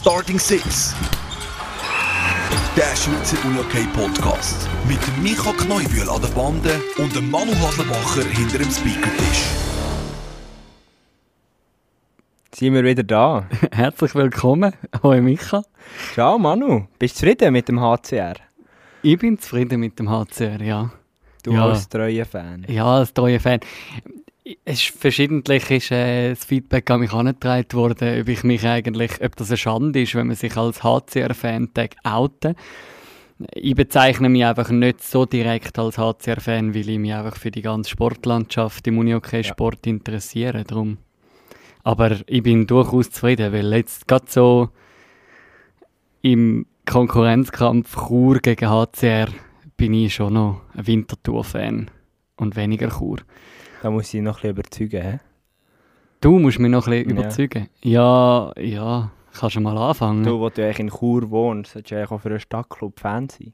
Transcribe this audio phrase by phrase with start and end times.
[0.00, 0.94] Starting Six.
[2.76, 4.68] Der Schweizer UJK Podcast.
[4.86, 9.42] Mit dem Micha Kneubühl an der Bande und dem Manu Haslebacher hinter dem Speakertisch.
[12.54, 13.46] Sind wir wieder da?
[13.72, 14.72] Herzlich willkommen,
[15.02, 15.62] hoi Micha.
[16.14, 18.34] Ciao Manu, bist du zufrieden mit dem HCR?
[19.02, 20.90] Ich bin zufrieden mit dem HCR, ja.
[21.42, 21.66] Du Ja.
[21.66, 22.64] als treuer Fan.
[22.68, 23.60] Ja, als treuer Fan.
[24.64, 29.22] Es ist, verschiedentlich ist äh, das Feedback an mich angetragen worden, ob ich mich eigentlich,
[29.22, 31.68] ob das eine Schande ist, wenn man sich als HCR-Fan
[32.04, 32.54] outen.
[33.52, 37.60] Ich bezeichne mich einfach nicht so direkt als HCR-Fan, weil ich mich einfach für die
[37.60, 40.64] ganze Sportlandschaft im Unihockey-Sport interessiere.
[40.64, 40.96] Drum.
[41.84, 44.70] Aber ich bin durchaus zufrieden, weil jetzt gerade so
[46.22, 49.28] im Konkurrenzkampf Chur gegen HCR
[49.76, 51.90] bin ich schon noch ein Winterthur-Fan
[52.36, 53.18] und weniger Chur.
[53.82, 55.02] Da muss ich noch ein bisschen überzeugen.
[55.02, 55.18] hä?
[56.20, 57.22] Du musst mich noch ein bisschen Ja.
[57.22, 57.68] überzeugen.
[57.82, 60.24] Ja, ja, kannst du mal anfangen.
[60.24, 63.28] Du, wo du eigentlich in Chur wohnst, solltest du eigentlich auch für einen Stadtclub Fan
[63.28, 63.52] sein.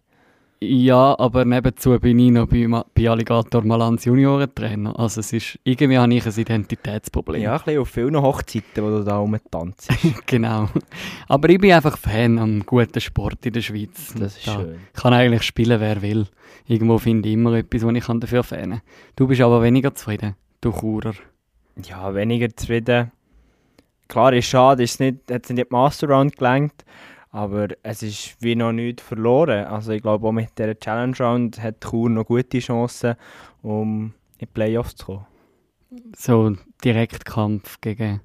[0.66, 4.98] Ja, aber nebenzu bin ich noch bei, bei Alligator Malans Juniorentrainer.
[4.98, 7.42] Also es ist, irgendwie habe ich ein Identitätsproblem.
[7.42, 9.90] Ja, ein bisschen auf vielen Hochzeiten, wo du da rumtanzt.
[10.26, 10.68] Genau.
[11.28, 14.14] Aber ich bin einfach Fan am guten Sport in der Schweiz.
[14.18, 14.76] Das ist Da schön.
[14.94, 16.26] kann eigentlich spielen, wer will.
[16.66, 18.80] Irgendwo finde ich immer etwas, was ich dafür fanen kann.
[19.16, 21.14] Du bist aber weniger zufrieden, du Churer.
[21.82, 23.10] Ja, weniger zufrieden.
[24.08, 26.72] Klar, ist schade, ist nicht, hat es nicht die Master Round gelangt,
[27.34, 29.64] aber es ist wie noch nichts verloren.
[29.64, 33.16] Also ich glaube, auch mit dieser Challenge Round hat Chur noch gute Chancen,
[33.60, 35.26] um in die Playoffs zu kommen.
[36.16, 38.20] So Direktkampf gegen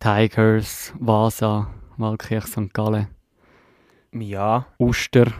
[0.00, 2.74] Tigers, Vasa, Walkirch St.
[2.74, 3.06] Gallen,
[4.12, 5.32] Ja, Uster.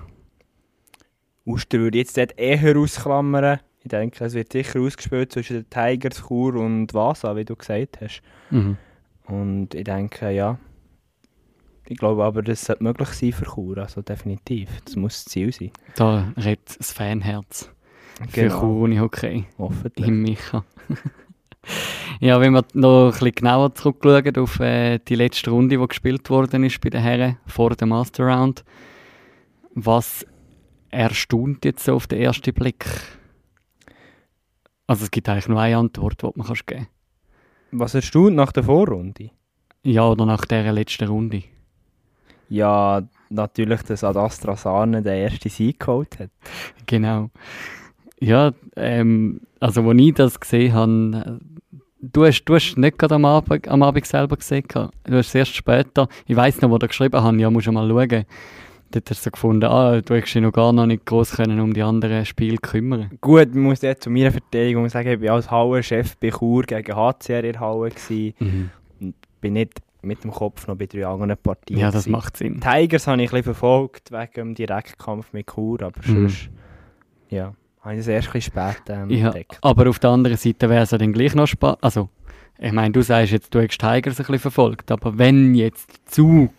[1.45, 3.59] Uster würde ich jetzt dort eher ausklammern.
[3.83, 8.01] Ich denke, es wird sicher ausgespielt zwischen den Tigers, Chur und Vasa, wie du gesagt
[8.01, 8.23] hast.
[8.51, 8.77] Mhm.
[9.27, 10.57] Und ich denke, ja.
[11.91, 14.69] Ich glaube aber, das sollte möglich sein für Chur, also definitiv.
[14.85, 15.73] Das muss das Ziel sein.
[15.97, 17.69] Da redet das Fanherz
[18.29, 18.61] für Genau.
[18.61, 20.07] Chur Unihockey Hoffentlich.
[20.07, 20.65] im Micha.
[22.21, 26.31] ja, wenn wir noch ein bisschen genauer zurückschauen auf äh, die letzte Runde, die gespielt
[26.31, 28.65] worden ist bei den Herren vor dem Master Round,
[29.75, 30.25] was
[30.91, 32.87] erstaunt jetzt so auf den ersten Blick?
[34.87, 36.87] Also es gibt eigentlich nur eine Antwort, die man kannst geben
[37.73, 39.31] Was erstaunt nach der Vorrunde?
[39.83, 41.43] Ja, oder nach dieser letzten Runde.
[42.51, 46.31] Ja, natürlich, dass Adastra Sarne den ersten Sieg geholt hat.
[46.87, 47.31] Genau.
[48.19, 53.15] Ja, ähm, also als ich das gesehen habe, äh, du hast, du hast nicht gerade
[53.15, 56.79] am Abend, am Abend selber gesehen, du hast es erst später, ich weiss noch, wo
[56.79, 58.25] du geschrieben haben, ja, musst du mal schauen.
[58.93, 61.61] Dort hast du so gefunden, ah, du hättest dich noch gar noch nicht groß können
[61.61, 63.11] um die anderen Spiele kümmern.
[63.21, 66.97] Gut, ich muss jetzt zu meiner Verteidigung sagen, ich war als Hallenchef bei Chur gegen
[66.97, 67.91] HCR in der Halle.
[67.91, 68.73] Gewesen.
[69.41, 71.79] Bin nicht mit dem Kopf noch bei drei anderen Partien.
[71.79, 72.61] Ja, das macht Sinn.
[72.61, 76.29] Tigers habe ich ein bisschen verfolgt wegen dem Direktkampf mit Chur, aber Mhm.
[76.29, 76.51] sonst,
[77.29, 79.59] ja, habe ich das erst ein bisschen spät ähm, Ja, entdeckt.
[79.63, 81.77] aber auf der anderen Seite wäre es ja dann gleich noch Spaß.
[81.83, 82.09] Also,
[82.59, 86.53] ich meine, du sagst jetzt, du hättest Tigers ein bisschen verfolgt, aber wenn jetzt Zug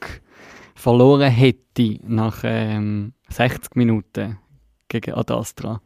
[0.76, 4.38] verloren hätte nach ähm, 60 Minuten
[4.88, 5.80] gegen Adastra,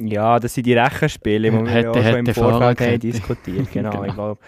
[0.00, 3.70] Ja, das sind die Rechenspiele, die wir Hätte- ja auch schon im Vorfeld diskutiert.
[3.70, 4.04] Genau, Genau.
[4.04, 4.40] ich glaube,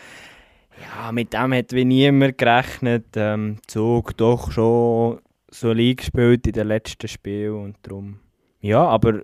[0.81, 3.07] ja, mit dem hat wie niemand gerechnet.
[3.17, 5.21] Ähm, Zug doch schon
[5.51, 8.19] solid gespielt in den letzten Spielen und darum,
[8.61, 9.23] ja, aber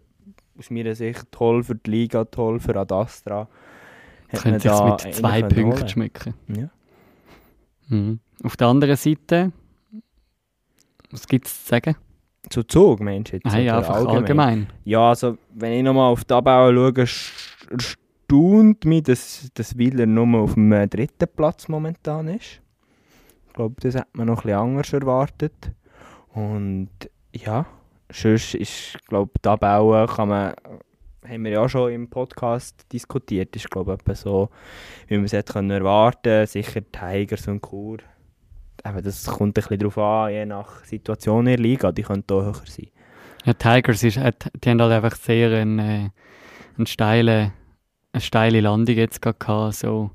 [0.58, 3.48] aus meiner Sicht toll für die Liga, toll für Adastra.
[4.30, 6.34] Könnte sich da mit zwei Punkten schmecken.
[6.48, 6.70] Ja.
[7.88, 8.20] Mhm.
[8.42, 9.52] Auf der anderen Seite,
[11.10, 11.96] was gibt es zu sagen?
[12.48, 13.44] Zu Zug, meinst du jetzt?
[13.46, 14.69] Nein, oder einfach allgemein.
[14.84, 17.04] Ja, also wenn ich nochmal auf die Tabelle schaue,
[17.76, 17.96] sch-
[18.32, 22.60] erstaunt mich, dass, dass Wieler nur auf dem äh, dritten Platz momentan ist.
[23.47, 25.70] Ich glaube, das hätte man noch bisschen anders erwartet.
[26.32, 26.88] Und
[27.34, 27.66] ja,
[28.10, 30.54] sonst ist, glaube die Tabelle kann man,
[31.28, 34.49] haben wir ja auch schon im Podcast diskutiert, ist glaube ich so,
[35.09, 37.99] wie man es hätte können erwarten Sicher Tigers und Chur.
[38.84, 42.35] Eben, das kommt ein bisschen darauf an, je nach Situation in der Liga, die könnte
[42.35, 42.88] auch höher sein.
[43.44, 46.11] Ja, Tigers ist, hat, die haben halt einfach sehr eine, äh,
[46.78, 47.52] eine, steile,
[48.12, 50.11] eine steile Landung jetzt gerade gehabt, so,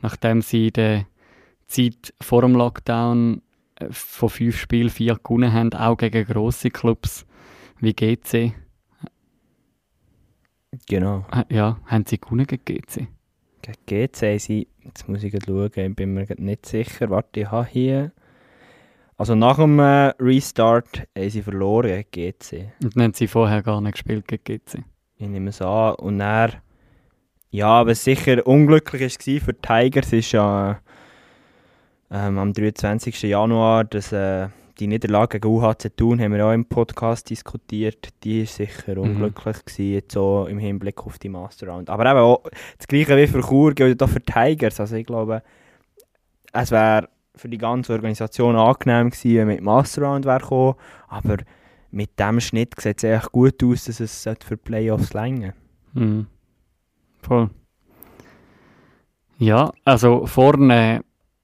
[0.00, 1.06] nachdem sie in der
[1.66, 3.42] Zeit vor dem Lockdown
[3.76, 7.26] äh, von fünf Spielen vier gewonnen haben, auch gegen grosse Clubs
[7.78, 8.52] wie GC.
[10.88, 11.24] Genau.
[11.48, 13.08] Ja, haben sie gewonnen gegen GC.
[13.62, 17.50] Gegen GC haben sie, jetzt muss ich schauen, ich bin mir nicht sicher, warte, ich
[17.50, 18.12] habe hier,
[19.16, 22.72] also nach dem äh, Restart haben sie verloren gegen GC.
[22.82, 24.84] Und dann haben sie vorher gar nicht gespielt gegen GC.
[25.16, 25.94] Ich nehme es an.
[25.96, 26.52] Und dann,
[27.50, 30.78] ja, was sicher unglücklich war für die Tigers, ist ja
[32.10, 33.22] ähm, am 23.
[33.22, 34.48] Januar, dass äh,
[34.78, 38.08] die Niederlage gegen UHC Thun haben wir auch im Podcast diskutiert.
[38.24, 39.02] Die war sicher Mhm.
[39.02, 41.90] unglücklich gewesen, jetzt so im Hinblick auf die Master Round.
[41.90, 42.42] Aber eben auch
[42.78, 44.80] das Gleiche wie für Chur gilt auch für die Tigers.
[44.80, 45.42] Also ich glaube,
[46.52, 50.74] es wäre für die ganze Organisation angenehm gewesen, wenn mit Master Round wäre gekommen.
[51.08, 51.36] Aber
[51.90, 55.52] mit dem Schnitt sieht es echt gut aus, dass es für Playoffs länger.
[55.92, 56.26] Mhm.
[57.22, 57.50] Voll.
[59.38, 61.02] Ja, also vorne,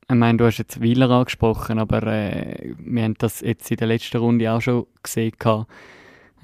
[0.08, 3.88] ich meine, du hast jetzt Wieler angesprochen, aber äh, wir haben das jetzt in der
[3.88, 5.32] letzten Runde auch schon gesehen.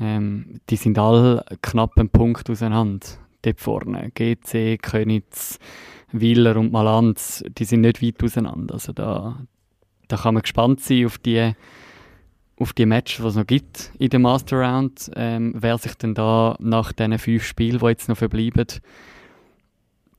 [0.00, 3.06] Ähm, die sind alle knapp einen Punkt auseinander.
[3.43, 4.11] Dort vorne.
[4.14, 5.58] GC, Könitz,
[6.12, 8.75] Wieler und Malanz, die sind nicht weit auseinander.
[8.75, 9.38] Also da,
[10.08, 11.52] da kann man gespannt sein auf die,
[12.56, 15.11] auf die Matches, die es noch gibt in der Master Round.
[15.17, 18.69] Ähm, wer sich denn da nach diesen fünf Spielen, die jetzt noch verbleiben,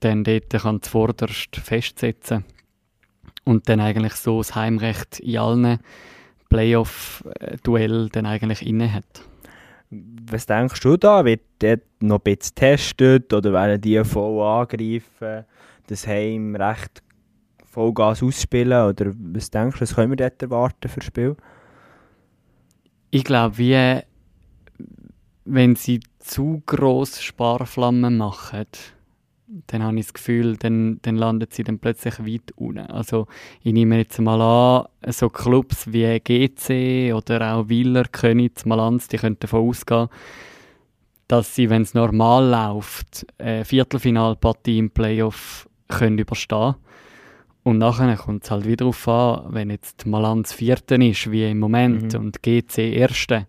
[0.03, 2.45] dann dort kann zuvorderst festsetzen
[3.43, 5.79] und dann eigentlich so das Heimrecht in allen
[6.49, 9.21] Playoff-Duell dann eigentlich inne hat.
[9.89, 11.23] Was denkst du da?
[11.25, 15.45] Wird dort noch ein bisschen getestet oder werden die voll angreifen,
[15.87, 17.03] das Heimrecht
[17.65, 18.87] Vollgas ausspielen?
[18.87, 21.35] Oder was denkst du, was können wir dort erwarten für das Spiel?
[23.11, 23.99] Ich glaube, wie
[25.45, 28.65] wenn sie zu gross Sparflammen machen,
[29.67, 32.79] dann habe ich das Gefühl, dann, dann landet sie dann plötzlich weit unten.
[32.79, 33.27] Also
[33.61, 39.17] ich nehme jetzt mal an, so Clubs wie GC oder auch Wieler, Könitz, Malanz, die
[39.17, 40.07] könnten davon ausgehen,
[41.27, 46.75] dass sie, wenn es normal läuft, eine Viertelfinalpartie im Playoff können überstehen
[47.63, 51.59] und nachher kommt es halt wieder darauf an, wenn jetzt Malanz Vierten ist, wie im
[51.59, 52.19] Moment, Mhm.
[52.19, 53.47] und GC Erste,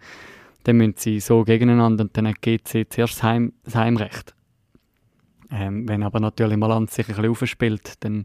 [0.64, 4.33] dann müssen sie so gegeneinander und dann hat GC zuerst das, Heim, das Heimrecht.
[5.50, 8.24] Ähm, wenn aber natürlich Malanz sich ein bisschen aufspielt, dann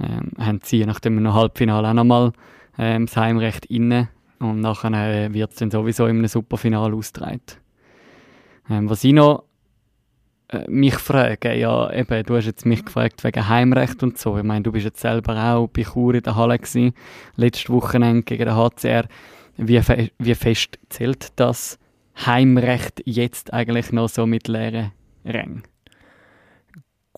[0.00, 2.32] ähm, haben sie nach dem Halbfinale auch nochmal
[2.78, 4.08] ähm, das Heimrecht inne
[4.38, 7.40] und nachher äh, wird es dann sowieso einem Superfinale ausgetragen.
[8.70, 9.44] Ähm, was ich noch
[10.48, 14.36] äh, mich frage, ja, eben, du hast jetzt mich gefragt wegen Heimrecht und so.
[14.38, 16.92] Ich meine, du bist jetzt selber auch bei Chur in der Halle gewesen,
[17.36, 19.06] letztes Wochenende gegen den HCR.
[19.56, 21.78] Wie, fe wie fest zählt das
[22.24, 24.92] Heimrecht jetzt eigentlich noch so mit leeren
[25.24, 25.64] Rängen?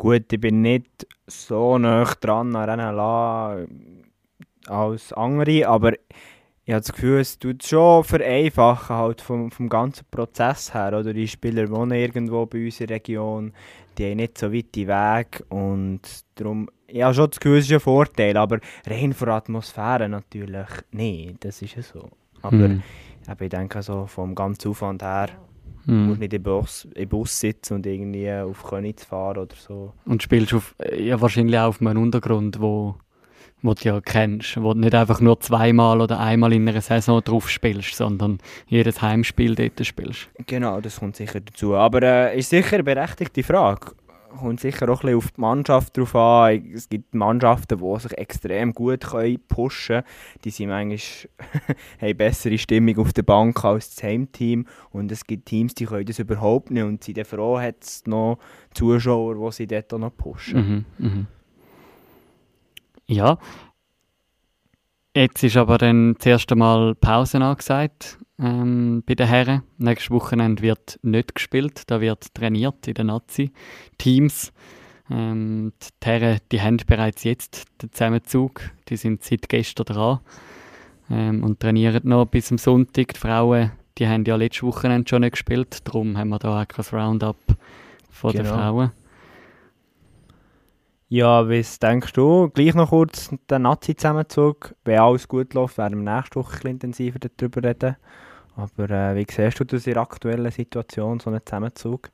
[0.00, 3.66] Gut, ich bin nicht so nah dran an RNLA
[4.66, 5.92] als andere, aber
[6.64, 10.98] ich habe das Gefühl, es tut schon vereinfachen halt vom, vom ganzen Prozess her.
[10.98, 13.52] Oder die Spieler wohnen irgendwo bei uns in der Region,
[13.98, 16.00] die haben nicht so weite Weg und
[16.34, 20.08] darum, ich habe schon das Gefühl, es ist ein Vorteil, aber rein von der Atmosphäre
[20.08, 22.08] natürlich nicht, das ist ja so.
[22.40, 22.82] Aber Hm.
[23.38, 25.28] ich denke, so vom ganzen Aufwand her,
[25.90, 26.06] Hm.
[26.06, 29.92] muss nicht im Bus, im Bus sitzen und irgendwie auf Königs fahren oder so.
[30.04, 32.94] Und spielst auf, äh, ja, wahrscheinlich auch auf einem Untergrund, wo,
[33.60, 37.20] wo du ja kennst, wo du nicht einfach nur zweimal oder einmal in einer Saison
[37.24, 38.38] drauf spielst, sondern
[38.68, 40.28] jedes Heimspiel dort spielst.
[40.46, 41.74] Genau, das kommt sicher dazu.
[41.74, 43.92] Aber äh, ist sicher eine berechtigte Frage.
[44.38, 46.72] Kommt sicher auch ein bisschen auf die Mannschaft drauf an.
[46.72, 49.00] Es gibt Mannschaften, die sich extrem gut
[49.48, 50.04] pushen können.
[50.44, 51.30] Die sind manchmal
[52.00, 54.66] haben bessere Stimmung auf der Bank als das Heimteam.
[54.90, 56.82] Und es gibt Teams, die können das überhaupt nicht.
[56.82, 58.38] Und sind dann froh, hat es noch
[58.72, 60.86] Zuschauer, die sie dort noch pushen.
[60.98, 61.26] Mhm, mhm.
[63.06, 63.38] Ja.
[65.14, 69.62] Jetzt ist aber dann das erste Mal Pause angesagt ähm, bei den Herren.
[69.78, 74.52] Nächstes Wochenende wird nicht gespielt, da wird trainiert in den Nazi-Teams.
[75.10, 80.20] Ähm, die Herren die haben bereits jetzt den Zusammenzug, die sind seit gestern dran
[81.10, 83.14] ähm, und trainieren noch bis zum Sonntag.
[83.14, 86.68] Die Frauen die haben ja letztes Wochenende schon nicht gespielt, darum haben wir da auch
[86.68, 87.36] kein Roundup
[88.10, 88.56] von den Genau.
[88.56, 88.92] Frauen.
[91.08, 92.48] Ja, was denkst du?
[92.50, 94.76] Gleich noch kurz den Nazi-Zusammenzug.
[94.84, 97.96] Wenn alles gut läuft, werden wir nächste Woche ein bisschen intensiver darüber reden.
[98.60, 102.10] Aber äh, wie siehst du das in der aktuellen Situation, so einen Zusammenzug?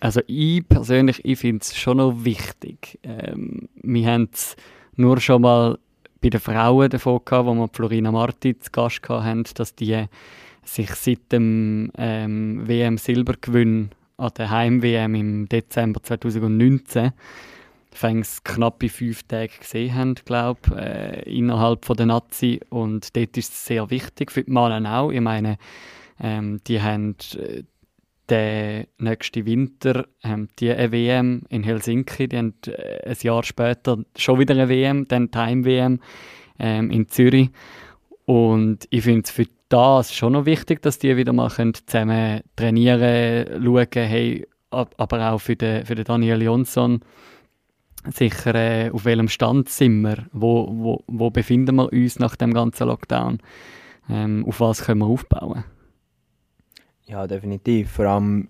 [0.00, 2.98] Also ich persönlich, ich finde es schon noch wichtig.
[3.02, 4.56] Ähm, wir haben es
[4.96, 5.78] nur schon mal
[6.20, 10.04] bei den Frauen davon gehabt, wo wir Florina Marti zu Gast hatten, dass die
[10.64, 17.12] sich seit dem ähm, WM-Silbergewinn an der Heim-WM im Dezember 2019
[17.94, 22.60] fängs knappe fünf Tage gesehen haben, glaube äh, innerhalb von der Nazi.
[22.70, 25.10] Und dort ist es sehr wichtig, für die Männer auch.
[25.10, 25.56] Ich meine,
[26.20, 27.62] ähm, die haben äh,
[28.30, 33.98] den nächsten Winter haben die eine WM in Helsinki, die haben äh, ein Jahr später
[34.16, 36.00] schon wieder eine WM, dann Heim-WM
[36.58, 37.50] ähm, in Zürich.
[38.24, 43.62] Und ich finde es für das schon noch wichtig, dass die wieder mal zusammen trainieren,
[43.62, 47.00] schauen, hey, ab- aber auch für den, für den Daniel Jonsson,
[48.12, 52.52] sicher, äh, auf welchem Stand sind wir, wo, wo, wo befinden wir uns nach dem
[52.52, 53.38] ganzen Lockdown,
[54.08, 55.64] ähm, auf was können wir aufbauen.
[57.06, 57.90] Ja, definitiv.
[57.90, 58.48] Vor allem,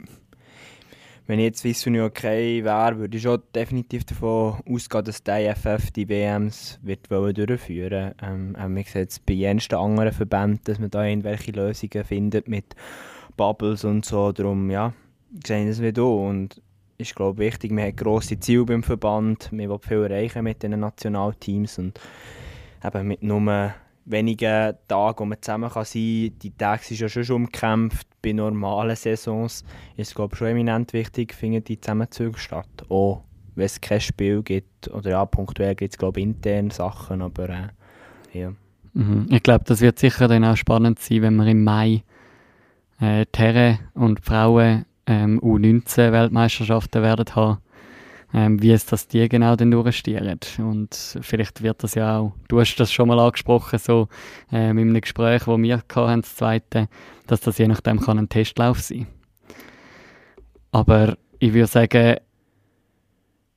[1.26, 5.90] wenn ich jetzt Wissen okay wäre, würde ich schon definitiv davon ausgehen, dass die IFF
[5.90, 10.90] die WMs wird durchführen ähm, ähm, Wir sehen es bei jensten anderen Verbänden, dass man
[10.90, 12.76] da irgendwelche Lösungen findet mit
[13.36, 14.32] Bubbles und so.
[14.32, 14.92] Darum, ja,
[15.46, 16.06] sehen das wie du.
[16.06, 16.60] Und
[16.98, 17.74] ist, glaube wichtig.
[17.74, 19.48] Wir haben grosse Ziele beim Verband.
[19.52, 21.78] Wir wollen viel erreichen mit den Nationalteams.
[21.78, 22.00] Und
[22.84, 23.74] eben mit nur
[24.04, 26.38] wenigen Tagen, wo man zusammen kann sein kann.
[26.42, 28.06] Die Tage sind ja schon umgekämpft.
[28.22, 29.64] Bei normalen Saisons
[29.96, 32.84] ist es glaube schon eminent wichtig, finden die Zusammenzüge statt.
[32.88, 33.22] Auch
[33.54, 34.88] wenn es kein Spiel gibt.
[34.88, 37.68] Oder ja, punktuell gibt es glaube interne Sachen, aber äh,
[38.32, 38.52] ja.
[38.94, 39.26] Mhm.
[39.30, 42.02] Ich glaube, das wird sicher dann auch spannend sein, wenn wir im Mai
[43.00, 47.58] äh, die Herren und die Frauen ähm, U19-Weltmeisterschaften werden haben
[48.34, 50.40] ähm, wie es das die genau dann durchstieren.
[50.58, 54.08] Und vielleicht wird das ja auch, du hast das schon mal angesprochen, so
[54.50, 56.88] ähm, in einem Gespräch, das wir hatten, das zweite,
[57.28, 59.06] dass das je nachdem kann ein Testlauf sein
[60.72, 62.16] Aber ich würde sagen,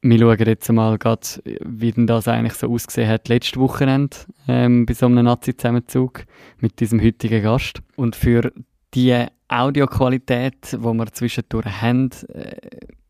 [0.03, 4.15] wir schauen jetzt mal grad, wie denn das eigentlich so ausgesehen hat letztes Wochenende
[4.47, 6.23] ähm, bei so einem Nazi-Zusammenzug
[6.59, 7.81] mit diesem heutigen Gast.
[7.95, 8.53] Und für
[8.93, 12.55] die Audioqualität, die wir zwischendurch haben, äh,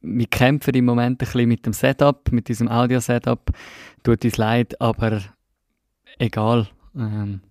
[0.01, 3.51] wir kämpfen im Moment ein bisschen mit dem Setup, mit diesem Audio-Setup.
[4.03, 5.21] Tut uns leid, aber
[6.19, 6.67] egal.
[6.95, 7.41] Ähm.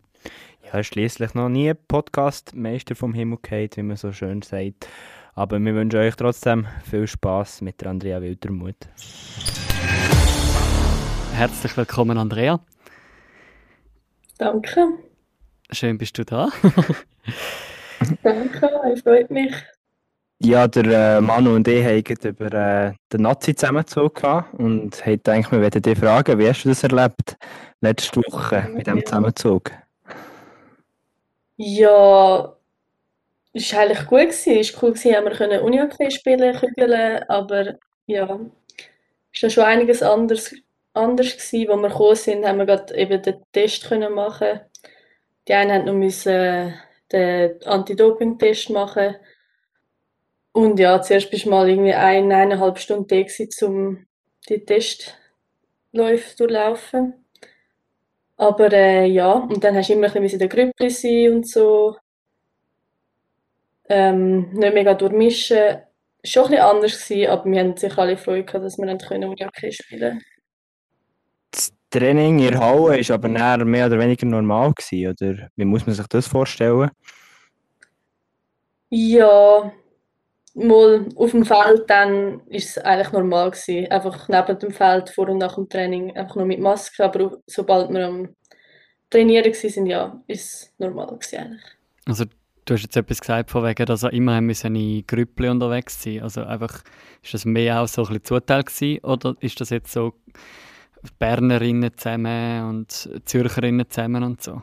[0.73, 4.89] Ja, schließlich noch nie Podcast-Meister vom Himmel gehabt, wie man so schön sagt.
[5.35, 8.89] Aber wir wünschen euch trotzdem viel Spaß mit der Andrea Wildermuth.
[11.35, 12.61] Herzlich willkommen, Andrea.
[14.39, 14.89] Danke.
[15.71, 16.49] Schön bist du da.
[18.23, 19.55] Danke, es freut mich.
[20.39, 25.51] Ja, der äh, Manu und ich haben über äh, den Nazi-Zusammenzug gehabt und haben gedacht,
[25.53, 27.37] wir werden dich fragen, wie hast du das erlebt,
[27.81, 29.71] letzte Woche mit dem Zusammenzug?
[31.57, 32.55] Ja,
[33.55, 34.29] es war eigentlich gut.
[34.29, 37.75] Es war cool, gewesen, haben wir können Uni-Hockey spielen, kügeln, aber
[38.07, 38.39] ja,
[39.33, 40.55] es war schon einiges anders,
[40.93, 41.71] anders gewesen.
[41.71, 44.61] Als wir gekommen sind, haben wir gerade eben den Test können machen
[45.49, 49.17] Die einen mussten noch den Anti-Doping-Test machen
[50.57, 54.07] und ja, zuerst bist du mal irgendwie eine, eineinhalb Stunden da um
[54.49, 57.13] die Testläufe durchlaufen.
[58.39, 61.47] Aber äh, ja, und dann hast du immer ein bisschen in der Gruppe sein und
[61.47, 61.97] so.
[63.89, 65.83] Ähm, nicht mega durchmischen.
[66.25, 68.99] Schon ein bisschen anders gewesen, aber wir haben sicher alle Freude gehabt, dass wir dann
[68.99, 70.36] können Unihockey spielen Das
[71.91, 75.95] Training in der Halle war aber mehr oder weniger normal gewesen, oder wie muss man
[75.95, 76.91] sich das vorstellen?
[78.89, 79.73] Ja,
[80.59, 83.91] Mal auf dem Feld dann ist es eigentlich normal gewesen.
[83.91, 87.05] Einfach neben dem Feld, vor und nach dem Training, einfach nur mit Maske.
[87.05, 88.35] Aber sobald wir am
[89.11, 91.63] Trainieren waren, ja, ist es normal gewesen eigentlich.
[92.07, 92.25] Also
[92.65, 96.23] du hast jetzt etwas gesagt von wegen, dass er immer müssen in Grüppli unterwegs sein.
[96.23, 96.83] Also einfach,
[97.23, 100.15] ist das mehr auch so ein bisschen Zuteil gewesen, oder ist das jetzt so
[101.19, 104.63] Bernerinnen zusammen und Zürcherinnen zusammen und so?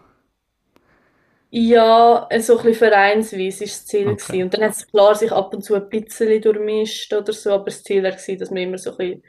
[1.56, 4.08] Ja, so ein bisschen vereinsweise war das Ziel.
[4.08, 4.42] Okay.
[4.42, 7.66] Und dann hat es klar sich ab und zu ein bisschen durchmischt oder so, aber
[7.66, 9.24] das Ziel war, dass wir immer so ein bisschen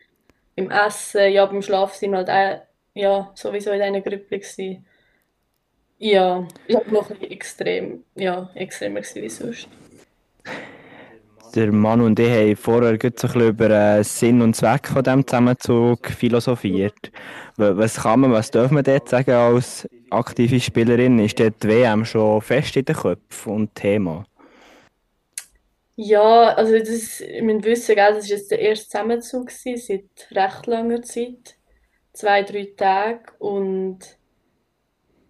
[0.57, 2.63] im Essen, ja, beim Schlafen sind halt auch,
[2.95, 4.87] ja, sowieso in einer Gruppe gewesen.
[5.99, 9.69] Ja, ich habe noch ein bisschen extrem, ja, extremer gewesen wie sonst.
[11.55, 14.89] Der Mann und ich haben vorher so ein bisschen über den äh, Sinn und Zweck
[14.89, 17.13] von diesem Zusammenzug philosophiert.
[17.57, 21.21] Was kann man, was darf man dort sagen als aktive Spielerin?
[21.21, 24.27] Ist dort die WM schon fest in den Köpfen und Thema?
[25.95, 31.03] Ja, also das, wir wissen, gell, das war jetzt der erste Zusammenzug seit recht langer
[31.03, 31.55] Zeit.
[32.13, 33.21] Zwei, drei Tage.
[33.39, 34.01] Und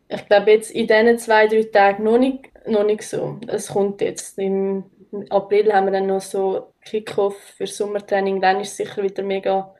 [0.08, 3.38] ich glaube, jetzt in diesen zwei, drei Tagen noch nicht, noch nicht so.
[3.46, 4.38] Es kommt jetzt.
[4.38, 4.84] Im
[5.30, 8.40] April haben wir dann noch so Kickoff für Sommertraining.
[8.40, 9.74] Dann ist es sicher wieder mega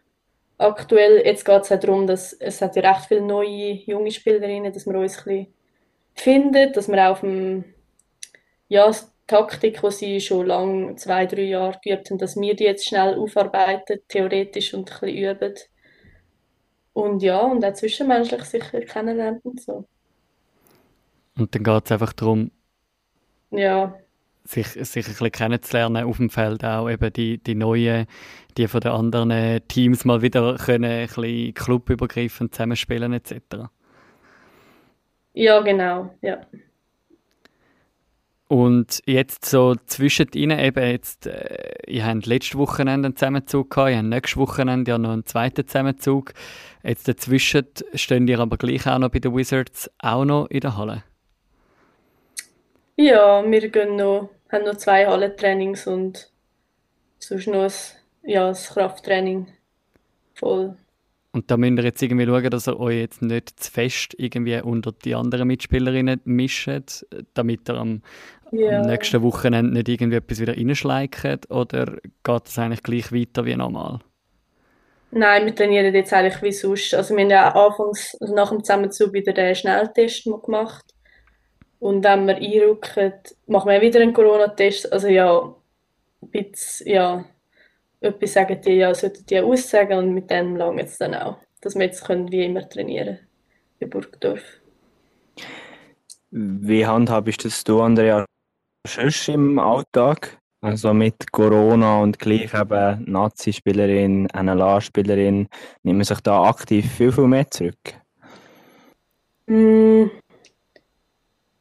[0.58, 4.72] aktuell, jetzt geht es auch darum, dass es hat ja recht viele neue junge Spielerinnen,
[4.72, 5.54] dass wir uns ein bisschen
[6.14, 7.64] finden, dass wir auf dem
[8.68, 8.90] ja,
[9.26, 13.18] Taktik, die sie schon lange, zwei, drei Jahre geübt haben, dass wir die jetzt schnell
[13.18, 15.54] aufarbeiten, theoretisch und ein bisschen üben.
[16.92, 19.84] Und ja, und auch zwischenmenschlich sicher kennenlernen und so.
[21.36, 22.52] Und dann geht es einfach darum,
[23.50, 23.98] ja
[24.44, 28.06] sich, sich ein bisschen kennenzulernen auf dem Feld auch eben die, die neuen,
[28.56, 33.40] die von den anderen Teams mal wieder können ein bisschen clubübergreifend zusammenspielen etc.
[35.32, 36.40] Ja, genau, ja.
[38.46, 43.90] Und jetzt so zwischen ihnen eben jetzt, äh, ihr habt letztes Wochenende einen Zusammenzug gehabt,
[43.90, 46.34] ihr habt nächstes Wochenende ja noch einen zweiten Zusammenzug.
[46.82, 50.76] Jetzt dazwischen stehen ihr aber gleich auch noch bei den Wizards auch noch in der
[50.76, 51.02] Halle.
[52.96, 56.30] Ja, wir gehen noch, haben noch zwei Hallentrainings und
[57.18, 57.72] sonst noch ein,
[58.22, 59.48] ja, ein Krafttraining.
[60.34, 60.76] Voll.
[61.32, 64.60] Und da müsst ihr jetzt irgendwie schauen, dass ihr euch jetzt nicht zu fest irgendwie
[64.60, 68.02] unter die anderen Mitspielerinnen mischt, damit ihr am,
[68.52, 68.80] Ja.
[68.80, 71.50] am nächsten Wochenende nicht irgendwie etwas wieder reinschleicht?
[71.50, 71.86] Oder
[72.22, 73.98] geht das eigentlich gleich weiter wie normal?
[75.10, 76.94] Nein, wir trainieren jetzt eigentlich wie sonst.
[76.94, 80.93] Also wir haben ja anfangs, also nach dem Zusammenzug wieder den Schnelltest gemacht.
[81.84, 83.12] Und wenn wir einrücken,
[83.46, 84.90] machen wir wieder einen Corona-Test.
[84.90, 85.54] Also ja,
[86.22, 87.24] bisschen, ja,
[88.00, 91.36] etwas sagen die, ja, sollten die aussagen und mit dem lange es dann auch.
[91.60, 93.18] Dass wir jetzt können wie immer trainieren
[93.80, 94.40] in Burgdorf.
[96.30, 98.24] Wie handhabst das du, Andrea,
[98.86, 100.38] sonst im Alltag?
[100.62, 105.48] Also mit Corona und gleich eben Nazi-Spielerin, NLA-Spielerin,
[105.82, 107.76] nimmt man sich da aktiv viel, viel mehr zurück?
[109.46, 110.06] Mm,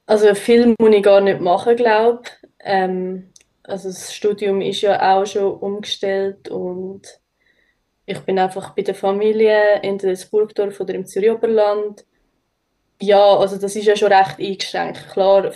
[0.06, 2.50] Also viel muss ich gar nicht machen, glaube ich.
[2.60, 3.32] Ähm,
[3.64, 7.02] also das Studium ist ja auch schon umgestellt und
[8.06, 12.06] ich bin einfach bei der Familie, entweder in Burgdorf oder im Zürich Oberland.
[13.02, 15.10] Ja, also das ist ja schon recht eingeschränkt.
[15.12, 15.52] Klar,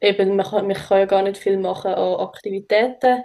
[0.00, 3.22] eben, man kann, man kann ja gar nicht viel machen an Aktivitäten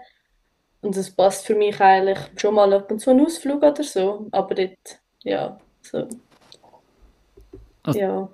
[0.81, 4.27] und das passt für mich eigentlich schon mal ab und zu einen Ausflug oder so,
[4.31, 6.07] aber dort, ja, so,
[7.83, 8.29] Also- ja.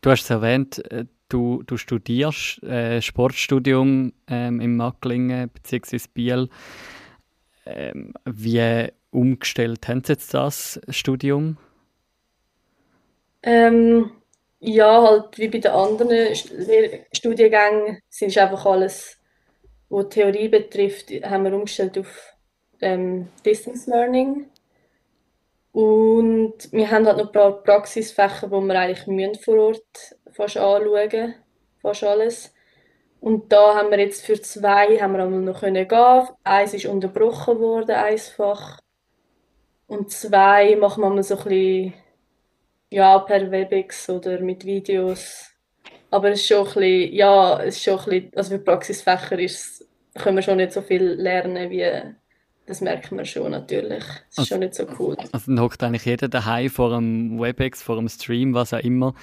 [0.00, 5.98] Du hast es erwähnt, äh, du, du studierst äh, Sportstudium ähm, in Macklingen bzw.
[6.12, 6.48] Biel.
[7.66, 11.56] Ähm, wie umgestellt haben Sie jetzt das Studium?
[13.42, 14.10] Ähm,
[14.60, 16.34] ja, halt wie bei den anderen
[17.12, 19.16] Studiengängen sind einfach alles,
[19.88, 22.34] was Theorie betrifft, haben wir umgestellt auf
[22.80, 24.46] ähm, Distance Learning.
[25.72, 31.34] Und wir haben halt noch ein paar Praxisfächer, wo wir eigentlich vor Ort fast anschauen,
[31.80, 32.54] fast alles.
[33.20, 36.28] Und da haben wir jetzt für zwei haben wir einmal noch können gehen.
[36.42, 38.80] Eins ist unterbrochen worden, eins Fach.
[39.86, 41.94] Und zwei machen wir mal so ein bisschen
[42.90, 45.50] ja, per Webex oder mit Videos.
[46.10, 49.38] Aber es ist schon ein bisschen, ja, es ist schon ein bisschen, also für Praxisfächer
[49.38, 52.14] ist, können wir schon nicht so viel lernen, wie,
[52.70, 53.98] das merkt man schon natürlich.
[53.98, 55.16] Es ist Also- schon nicht so cool.
[55.32, 59.14] Also dann hockt eigentlich jeder daheim vor einem Webex, vor einem Stream, was auch immer,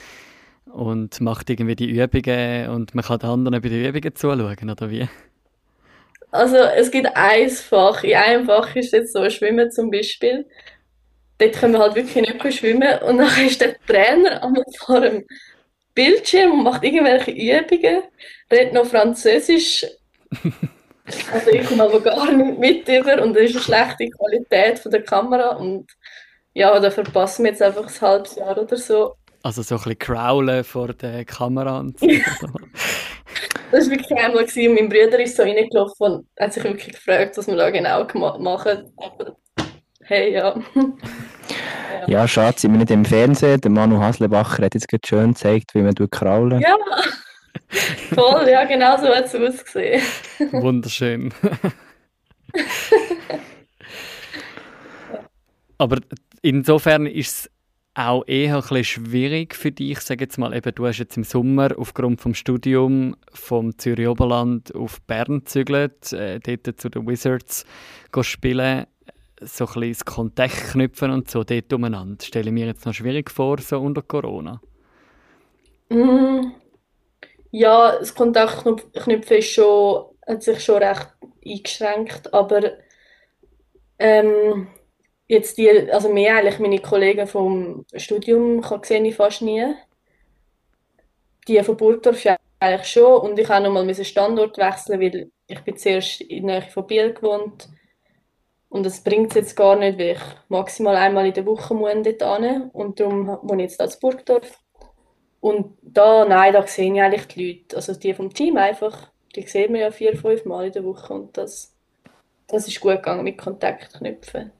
[0.65, 4.89] und macht irgendwie die Übungen und man kann den anderen bei den Übungen zuschauen, oder
[4.91, 5.07] wie?
[6.31, 10.45] Also es gibt ein Fach, in einem Fach ist jetzt so Schwimmen zum Beispiel.
[11.37, 14.41] Dort können wir halt wirklich nicht schwimmen und dann ist der Trainer
[14.79, 15.23] vor dem
[15.95, 18.03] Bildschirm und macht irgendwelche Übungen,
[18.51, 19.85] redet noch Französisch.
[21.31, 24.91] Also ich komme aber gar nicht mit über und das ist eine schlechte Qualität von
[24.91, 25.89] der Kamera und
[26.53, 29.15] ja, da verpassen wir jetzt einfach ein halbes Jahr oder so.
[29.43, 32.07] Also so ein bisschen crowlen vor der Kamera und so.
[33.71, 36.93] Das war wirklich einmal gewesen, und mein Bruder ist so reingelaufen und hat sich wirklich
[36.93, 38.05] gefragt, was wir da genau
[38.39, 38.93] machen.
[38.97, 39.35] Aber
[40.03, 40.55] hey, ja.
[42.07, 43.59] Ja, schade, sind wir nicht im Fernsehen.
[43.59, 46.75] Der Manu Haslebacher hat jetzt gerade schön gezeigt, wie man kraulen Ja,
[48.13, 50.01] voll, ja, genau so hat es ausgesehen.
[50.51, 51.33] Wunderschön.
[55.77, 55.99] Aber
[56.41, 57.51] insofern ist es
[57.97, 61.23] auch eher ein bisschen schwierig für dich, sag jetzt mal, eben, du hast jetzt im
[61.23, 67.65] Sommer aufgrund vom Studium vom Zürich Oberland auf Bern gezügelt, äh, dort zu den Wizards
[68.21, 68.85] spielen,
[69.41, 72.23] so ein bisschen das Kontakt knüpfen und so dort umeinander.
[72.23, 74.61] Stelle ich mir jetzt noch schwierig vor, so unter Corona.
[75.89, 76.51] Mm,
[77.51, 81.07] Ja, das Kontaktknüpfen ist schon, hat sich schon recht
[81.45, 82.77] eingeschränkt, aber
[83.99, 84.67] ähm,
[85.27, 89.65] jetzt die, also mehr eigentlich meine Kollegen vom Studium kann- sehe ich fast nie.
[91.47, 92.23] Die von Burgdorf
[92.59, 96.59] eigentlich schon und ich habe nochmal meinen Standort wechseln, weil ich bin zuerst in der
[96.61, 97.67] Nähe von Biel gewohnt
[98.69, 101.91] und das bringt es jetzt gar nicht, weil ich maximal einmal in der Woche muss
[102.19, 104.59] dort hin und darum wohne ich jetzt als Burgdorf.
[105.39, 109.43] Und da, nein, da sehe ich eigentlich die Leute, also die vom Team einfach, die
[109.43, 111.73] sehen wir ja vier, fünf Mal in der Woche und das,
[112.47, 114.51] das ist gut gegangen mit Kontakt knüpfen.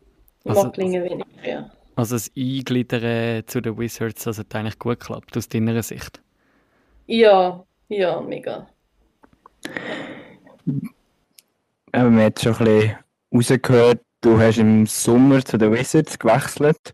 [0.45, 1.71] Also- Macklingen weniger, ja.
[1.95, 6.21] Also das Eingliedern zu den Wizards, das hat eigentlich gut geklappt, aus deiner Sicht.
[7.07, 8.67] Ja, ja, mega.
[11.91, 12.65] Aber man hat schon ein
[13.31, 16.93] bisschen rausgehört, du hast im Sommer zu den Wizards gewechselt.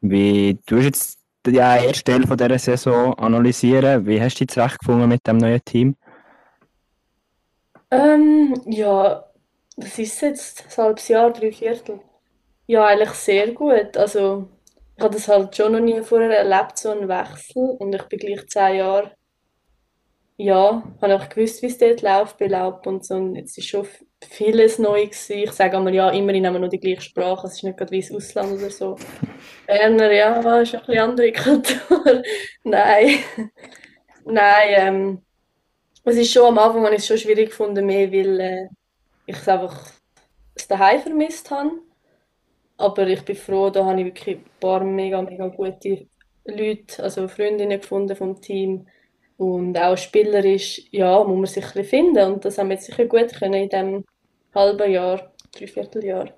[0.00, 1.18] Wie, du hast jetzt
[1.50, 4.06] den ersten Teil von dieser Saison analysieren.
[4.06, 5.96] Wie hast du dich zurechtgefunden mit dem neuen Team?
[7.90, 9.24] Ähm, ja,
[9.76, 10.64] was ist jetzt?
[10.64, 12.00] Ein halbes Jahr, drei Viertel?
[12.66, 13.96] Ja, eigentlich sehr gut.
[13.96, 14.48] Also,
[14.96, 17.76] ich habe das halt schon noch nie vorher erlebt, so einen Wechsel.
[17.78, 19.12] Und ich bin gleich zehn Jahre,
[20.36, 23.14] ja, habe auch gewusst, wie es dort läuft bei Laub und so.
[23.14, 23.86] Und jetzt ist schon
[24.20, 25.38] vieles neu gewesen.
[25.38, 27.46] Ich sage einmal, ja, immerhin haben wir noch die gleiche Sprache.
[27.46, 28.96] Es ist nicht gerade wie das Ausland oder so.
[29.66, 32.22] Berner, ja, ist ein bisschen andere Kultur.
[32.64, 33.18] Nein.
[34.24, 35.22] Nein, ähm,
[36.04, 38.68] es ist schon am Anfang ich es schon schwierig gefunden, mehr, weil äh,
[39.26, 39.92] ich es einfach
[40.68, 41.70] daheim vermisst habe.
[42.76, 46.08] Aber ich bin froh, da habe ich wirklich ein paar mega, mega gute
[46.44, 48.86] Leute, also Freundinnen gefunden vom Team.
[49.42, 52.32] Und auch spielerisch, ja, muss man sich ein bisschen finden.
[52.34, 54.04] Und das haben wir jetzt sicher gut können in diesem
[54.54, 56.28] halben Jahr, Dreivierteljahr.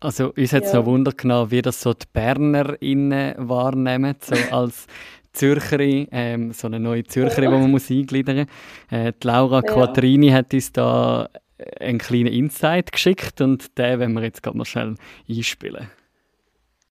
[0.00, 0.80] Also uns hat es ja.
[0.80, 4.88] noch Wunder genommen, wie das so die BernerInnen wahrnehmen, so als
[5.32, 8.46] Zürcherin, ähm, so eine neue Zürcherin, die man muss eingliedern muss.
[8.90, 9.72] Äh, die Laura ja.
[9.72, 11.28] Quattrini hat uns da
[11.78, 14.96] einen kleinen Insight geschickt und den werden wir jetzt gerade mal schnell
[15.28, 15.88] einspielen.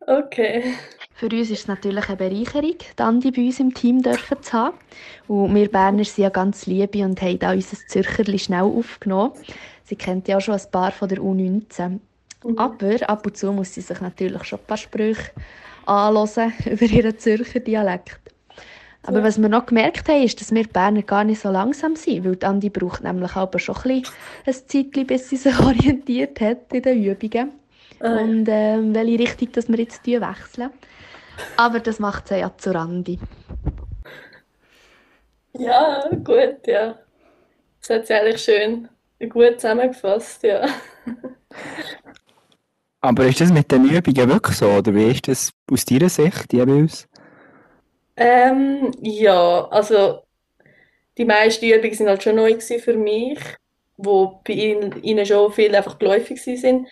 [0.07, 0.75] Okay.
[1.13, 4.77] Für uns ist es natürlich eine Bereicherung, Andi bei uns im Team dürfen zu haben.
[5.27, 9.31] Und wir Berner sind ja ganz liebe und haben auch unser Zürcherli schnell aufgenommen.
[9.85, 11.99] Sie kennt ja auch schon ein paar von der U19.
[12.43, 12.57] Mhm.
[12.57, 15.31] Aber ab und zu muss sie sich natürlich schon ein paar Sprüche
[15.85, 18.19] anhören über ihren Zürcher Dialekt.
[19.07, 22.25] Aber was wir noch gemerkt haben, ist, dass wir Berner gar nicht so langsam sind,
[22.25, 24.03] weil Andi braucht nämlich aber schon ein,
[24.45, 27.51] ein Zeitchen, bis sie sich orientiert hat in den Übungen.
[27.99, 28.17] Ah.
[28.17, 30.71] Und äh, welche Richtung dass wir jetzt wechseln.
[31.57, 33.19] Aber das macht sie ja zu Andi.
[35.53, 36.97] Ja, gut, ja.
[37.81, 38.89] Das hat sie eigentlich schön
[39.29, 40.67] gut zusammengefasst, ja.
[43.01, 44.67] Aber ist das mit den Übungen wirklich so?
[44.67, 47.07] Oder wie ist das aus deiner Sicht, uns?
[48.17, 50.21] Ähm, ja, also
[51.17, 53.39] die meisten Übungen sind halt schon neu für mich,
[53.97, 56.87] wo bei ihnen, ihnen schon viel einfach geläufig sind.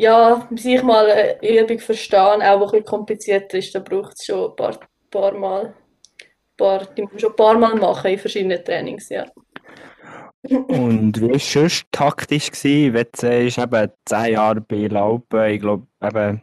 [0.00, 4.26] Ja, bis ich mal eine Übung verstehe, auch ein bisschen komplizierter ist, da braucht es
[4.26, 4.78] schon ein paar,
[5.10, 5.74] paar Mal.
[6.56, 9.26] Paar, die muss man schon ein paar Mal machen in verschiedenen Trainings, ja.
[10.42, 12.48] Und wie war es sonst taktisch?
[12.52, 12.94] Gewesen?
[12.94, 16.42] Wenn du sagst, eben 10 Jahre bei Laupen, ich glaube, eben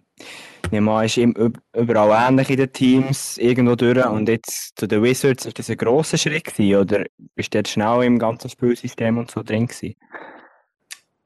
[0.71, 5.59] Neymar ist überall ähnlich in den Teams irgendwo durch und jetzt zu den Wizards ist
[5.59, 9.43] das ein grosser Schritt gewesen, oder bist du jetzt schnell im ganzen Spielsystem und so
[9.43, 9.95] drin gewesen?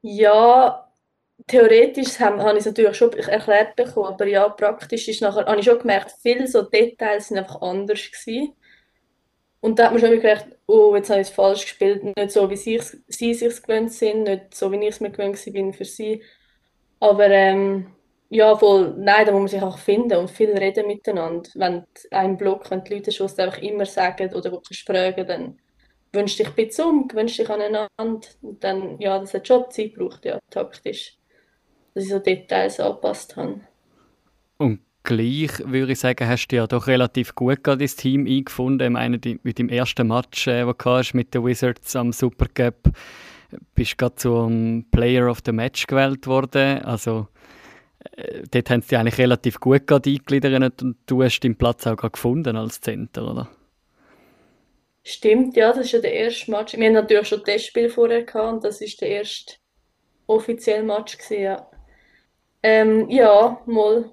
[0.02, 0.89] Ja,
[1.50, 5.60] theoretisch habe, habe ich es natürlich schon erklärt bekommen, aber ja, praktisch ist nachher, habe
[5.60, 8.54] ich schon gemerkt, viele so Details sind einfach anders gewesen.
[9.62, 12.50] Und da hat man schon gedacht, oh, jetzt habe ich es falsch gespielt, nicht so,
[12.50, 15.86] wie sie, sie sich gewöhnt sind, nicht so, wie ich es mir gewöhnt bin für
[15.86, 16.24] sie.
[17.00, 17.88] Aber ähm,
[18.30, 21.50] ja, voll, nein, da muss man sich auch finden und viel reden miteinander.
[21.56, 25.60] Wenn ein Block, wenn die Leute schon einfach immer sagen oder du fragen, dann
[26.14, 27.90] wünsch dich ein bisschen um, gewünsch dich aneinander.
[27.98, 31.19] Und dann, ja, das hat schon Zeit gebraucht, ja, taktisch.
[32.00, 33.60] Dass ich so Details angepasst habe.
[34.58, 38.88] Und gleich würde ich sagen, hast du ja doch relativ gut gerade das Team eingefunden.
[38.88, 42.94] Ich meine, mit dem ersten Match, äh, den du mit den Wizards am Supercup,
[43.76, 46.86] bist du gerade zum Player of the Match gewählt worden.
[46.86, 47.28] Also
[48.16, 51.98] äh, dort haben sie eigentlich relativ gut gerade eingegliedert und du hast deinen Platz auch
[51.98, 53.50] gerade gefunden als Center, oder?
[55.04, 56.78] Stimmt, ja, das ist ja der erste Match.
[56.78, 59.56] Wir haben natürlich schon Testspiel vorher gehabt und das ist der erste
[60.28, 61.70] offizielle Match gewesen, ja.
[62.64, 64.12] Ähm, ja, mal.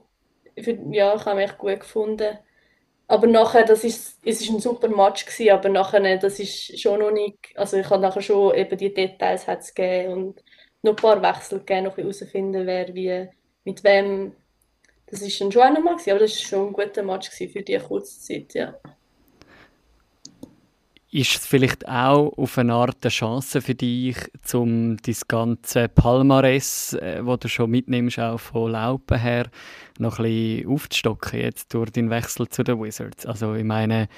[0.90, 2.38] Ja, ich habe mich gut gefunden.
[3.08, 7.00] Aber nachher, das ist, es ist ein super Match gewesen, aber nachher, das ist schon
[7.00, 10.44] noch nicht, also ich habe nachher schon eben die Details hat's gegeben und
[10.82, 13.28] noch ein paar Wechsel gegeben, noch herausfinden, wer wie
[13.64, 14.34] mit wem,
[15.06, 18.20] das ist schon auch nochmal aber das war schon ein guter Match für die kurze
[18.20, 18.74] Zeit, ja.
[21.12, 24.16] Ist es vielleicht auch auf eine Art eine Chance für dich,
[24.52, 29.48] um das ganze Palmares, äh, das du schon mitnimmst, auch von Laupen her,
[29.98, 33.24] noch ein bisschen aufzustocken jetzt durch den Wechsel zu den Wizards?
[33.24, 34.08] Also ich meine,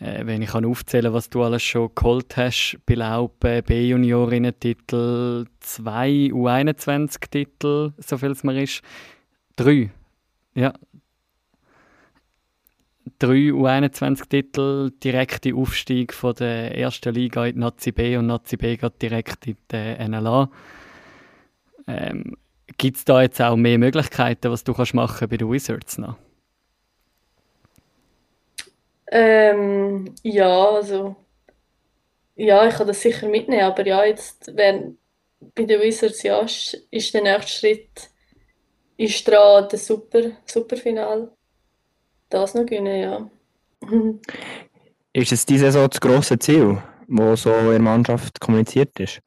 [0.00, 7.92] äh, wenn ich aufzählen was du alles schon geholt hast bei Laupen, B-Juniorinnen-Titel, zwei U21-Titel,
[7.98, 8.80] so viel es mir ist,
[9.56, 9.90] drei,
[10.54, 10.72] ja,
[13.20, 18.76] drei U21-Titel, direkte Aufstieg von der ersten Liga in die Nazi B und Nazi B
[18.76, 20.50] geht direkt in die NLA.
[21.86, 22.36] Ähm,
[22.78, 26.16] Gibt es da jetzt auch mehr Möglichkeiten, was du kannst machen bei den Wizards noch?
[29.12, 31.16] Ähm, ja, also
[32.36, 34.94] ja, ich kann das sicher mitnehmen, aber ja, jetzt wäre
[35.54, 38.10] bei den Wizards ja, ist der nächste Schritt
[38.96, 41.32] ist dran, das Super, Superfinal.
[42.30, 43.30] Das noch gewinnen, ja.
[45.12, 49.20] ist es diese so das grosse Ziel, wo so in der Mannschaft kommuniziert ist?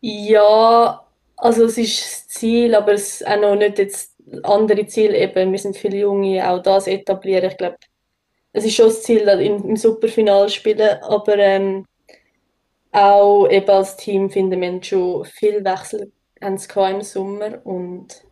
[0.00, 1.04] Ja,
[1.36, 5.50] also es ist das Ziel, aber es ist auch noch nicht jetzt andere Ziele eben.
[5.50, 7.50] Wir sind viele Junge, auch das etablieren.
[7.50, 7.78] Ich glaube,
[8.52, 11.86] es ist schon das Ziel, im, im Superfinale spielen, aber ähm,
[12.92, 16.58] auch eben als Team finden wir schon viel Wechsel im
[17.02, 18.27] Sommer und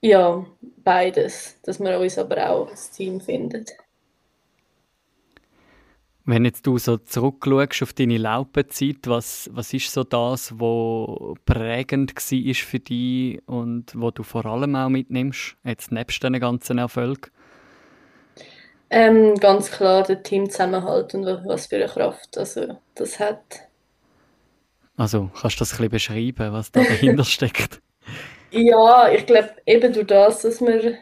[0.00, 0.44] ja,
[0.84, 3.64] beides, dass wir uns aber auch als Team finden.
[6.28, 12.16] Wenn jetzt du so zurückschaust auf deine Laupenzeit, was, was ist so das, was prägend
[12.16, 17.30] war für dich und wo du vor allem auch mitnimmst, jetzt nebst den ganzen Erfolg?
[18.90, 23.60] Ähm, ganz klar der Teamzusammenhalt und was für eine Kraft also das hat.
[24.96, 27.80] Also kannst du das ein bisschen beschreiben, was da dahinter steckt?
[28.56, 30.98] Ja, ich glaube eben durch das, dass wir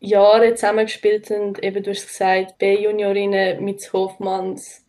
[0.00, 4.84] Jahre zusammengespielt haben, eben du hast gesagt, B-Juniorinnen mit Hofmanns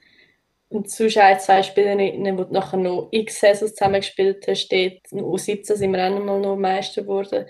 [0.70, 6.06] und sonst zwei Spielerinnen, die nachher noch x Saisons zusammengespielt haben, steht, U17 sind wir
[6.06, 7.46] auch noch mal noch Meister geworden.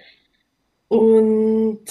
[0.89, 1.85] Und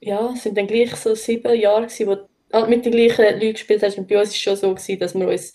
[0.00, 2.16] ja, es sind dann gleich so sieben Jahre gewesen, wo
[2.56, 3.98] halt mit den gleichen Leuten gespielt hast.
[3.98, 5.52] Und bei uns war es schon so, gewesen, dass wir uns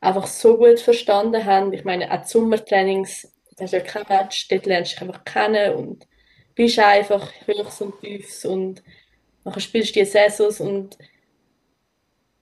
[0.00, 1.72] einfach so gut verstanden haben.
[1.72, 5.02] Ich meine, auch die Sommertrainings, da hast du ja kein Match, dort lernst du dich
[5.02, 6.06] einfach kennen und
[6.54, 8.82] bist einfach höchst und tiefs und
[9.44, 10.98] nachher spielst du die Saisons und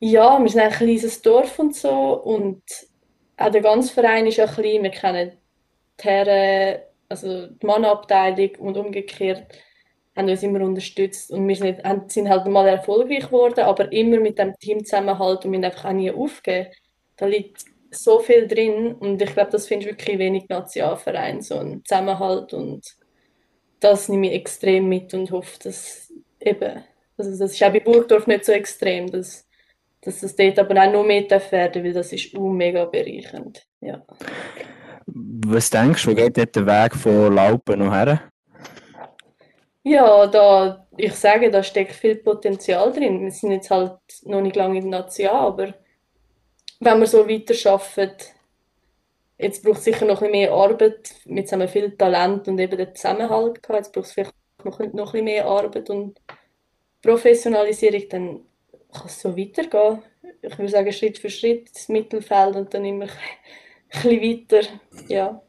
[0.00, 2.62] ja, wir sind ein kleines Dorf und so und
[3.36, 5.32] auch der ganze Verein ist ja klein, wir kennen
[6.00, 9.46] die Herren, also die Mannabteilung und umgekehrt
[10.16, 14.38] haben uns immer unterstützt und wir sind, sind halt mal erfolgreich geworden, aber immer mit
[14.38, 16.70] dem Teamzusammenhalt und wir haben einfach auch nie aufgegeben.
[17.16, 21.82] Da liegt so viel drin und ich glaube, das findest wirklich wenig Nationalverein, so ein
[21.84, 22.84] Zusammenhalt und
[23.80, 26.84] das nehme ich extrem mit und hoffe, dass eben,
[27.16, 29.46] also das ist auch bei Burgdorf nicht so extrem, dass,
[30.02, 34.02] dass das dort aber auch noch mehr werden weil das ist auch mega bereichernd, ja.
[35.06, 38.20] Was denkst du, wo geht dort der Weg von Laupen noch her?
[39.82, 43.22] Ja, da, ich sage, da steckt viel Potenzial drin.
[43.22, 45.74] Wir sind jetzt halt noch nicht lange in der Nation, aber
[46.80, 48.24] wenn wir so weiter arbeiten,
[49.38, 51.14] jetzt braucht es sicher noch ein bisschen mehr Arbeit.
[51.26, 53.78] Jetzt haben wir viel Talent und eben den Zusammenhalt gehabt.
[53.78, 56.20] Jetzt braucht es vielleicht noch, ein bisschen mehr Arbeit und
[57.02, 58.40] Professionalisierung, dann
[58.92, 60.02] kann es so weitergehen.
[60.42, 63.06] Ich würde sagen, Schritt für Schritt ins Mittelfeld und dann immer
[63.90, 64.66] ein weiter,
[65.08, 65.40] ja.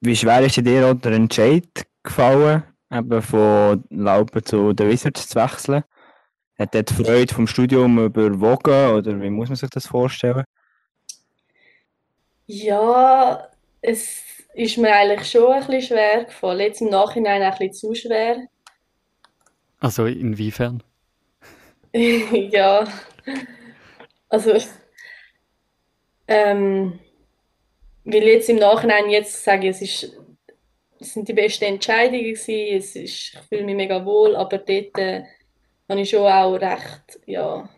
[0.00, 1.68] Wie schwer ist dir der Entscheid
[2.02, 2.62] gefallen,
[2.92, 5.84] eben von Laupen zu den Wizards zu wechseln?
[6.60, 10.44] Hat die Freude vom Studium überwogen oder wie muss man sich das vorstellen?
[12.46, 13.48] Ja,
[13.80, 16.60] es ist mir eigentlich schon ein bisschen schwer gefallen.
[16.60, 18.46] Jetzt im Nachhinein ein bisschen zu schwer.
[19.78, 20.82] Also inwiefern?
[21.94, 22.86] ja,
[24.28, 24.52] also
[26.28, 26.98] ähm,
[28.04, 30.16] weil jetzt im Nachhinein jetzt sage ich, es ist
[30.98, 32.76] es sind die besten Entscheidungen gewesen.
[32.76, 35.22] Es ist, ich fühle mich mega wohl, aber dort äh,
[35.90, 37.68] habe ich schon auch recht, ja,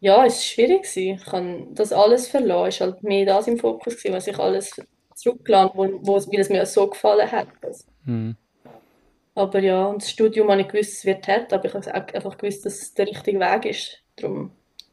[0.00, 1.20] ja, es war schwierig gewesen.
[1.20, 2.68] Ich habe das alles verloren.
[2.68, 4.80] Es war halt mehr das im Fokus gewesen, was ich alles
[5.14, 7.48] zurückgeladen wo, wo, weil es mir so gefallen hat.
[7.62, 7.84] Also.
[8.04, 8.36] Mhm.
[9.34, 12.36] Aber ja, und das Studium habe ich gewusst, es wird hart, aber ich habe einfach
[12.38, 14.02] gewusst, dass es der richtige Weg ist.
[14.16, 14.52] Darum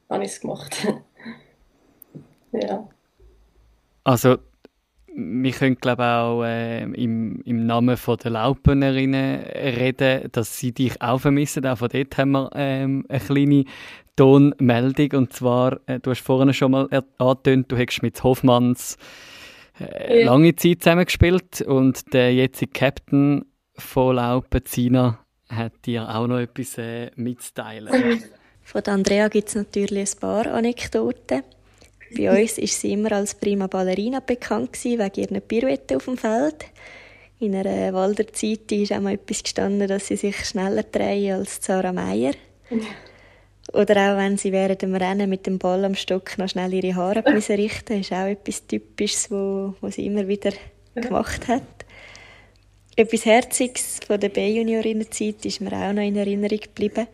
[0.10, 0.76] habe ich es gemacht.
[2.52, 2.88] ja.
[4.04, 4.38] Also
[5.20, 11.02] wir können glaube auch äh, im, im Namen von der Laupenerinnen reden, dass sie dich
[11.02, 11.66] auch vermissen.
[11.66, 13.66] Auch von dort haben wir ähm, eine kleine
[14.16, 15.12] Tonmeldung.
[15.14, 18.98] Und zwar, äh, du hast vorhin schon mal angetönt, du hättest mit Hoffmanns
[19.80, 20.26] äh, ja.
[20.28, 23.44] lange Zeit zusammengespielt und der jetzige Captain
[23.76, 28.22] von Laupen, Zina, hat dir auch noch etwas äh, mitzuteilen.
[28.62, 31.42] Von Andrea gibt es natürlich ein paar Anekdoten.
[32.16, 36.18] Bei uns ist sie immer als prima Ballerina bekannt gewesen, wegen ihrer Pirouette auf dem
[36.18, 36.66] Feld.
[37.40, 41.60] In einer Walder Zeit ist auch mal etwas gestanden, dass sie sich schneller drehen als
[41.62, 42.34] Sarah Meyer.
[43.74, 46.96] Oder auch wenn sie während dem Rennen mit dem Ball am Stock noch schnell ihre
[46.96, 50.52] Haare richten musste, ist auch etwas Typisches, was sie immer wieder
[50.96, 51.64] gemacht hat.
[52.96, 57.08] Etwas Herziges von der B-Juniorinnenzeit ist mir auch noch in Erinnerung geblieben.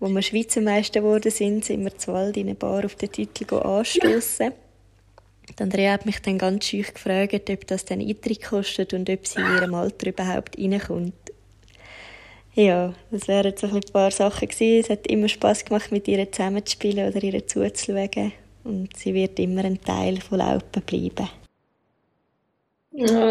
[0.00, 3.10] Als wir Schweizer Meister geworden sind, sind wir zu Wald in eine Bar auf den
[3.10, 4.52] Titel anstoßen.
[5.60, 9.40] Andrea hat mich dann ganz schüch gefragt, ob das dann Eintritt kostet und ob sie
[9.40, 11.14] in ihrem Alter überhaupt reinkommt.
[12.54, 14.80] Ja, das wären so ein paar Sachen gewesen.
[14.80, 18.32] Es hat immer Spass gemacht, mit ihr zusammenzuspielen oder ihr zuzuschauen.
[18.62, 21.28] Und sie wird immer ein Teil von Laupen bleiben.
[22.92, 23.30] Ja,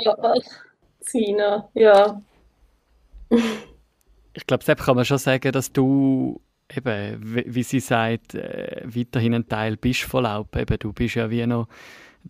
[0.99, 2.21] Sina, ja.
[4.33, 6.39] ich glaube, selbst kann man schon sagen, dass du
[6.75, 10.61] eben, wie, wie sie sagt, äh, weiterhin ein Teil bist von Laupen.
[10.61, 11.67] Eben, du bist ja wie noch,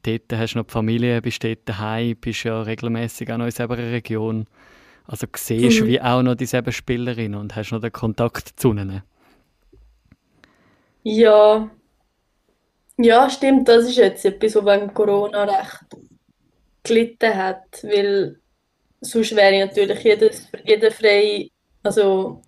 [0.04, 3.78] dort hast noch die Familie, bist dort daheim, bist ja regelmäßig auch noch in selber
[3.78, 4.48] Region.
[5.06, 5.88] Also siehst mhm.
[5.88, 9.04] wie auch noch dieselbe Spielerin und hast noch den Kontakt zu ihnen.
[11.04, 11.70] Ja,
[12.98, 15.86] ja, stimmt, das ist jetzt etwas, was wegen Corona recht
[16.84, 18.40] gelitten hat, weil
[19.02, 21.50] sonst wäre ich natürlich jedes, jeder frei,
[21.82, 22.43] also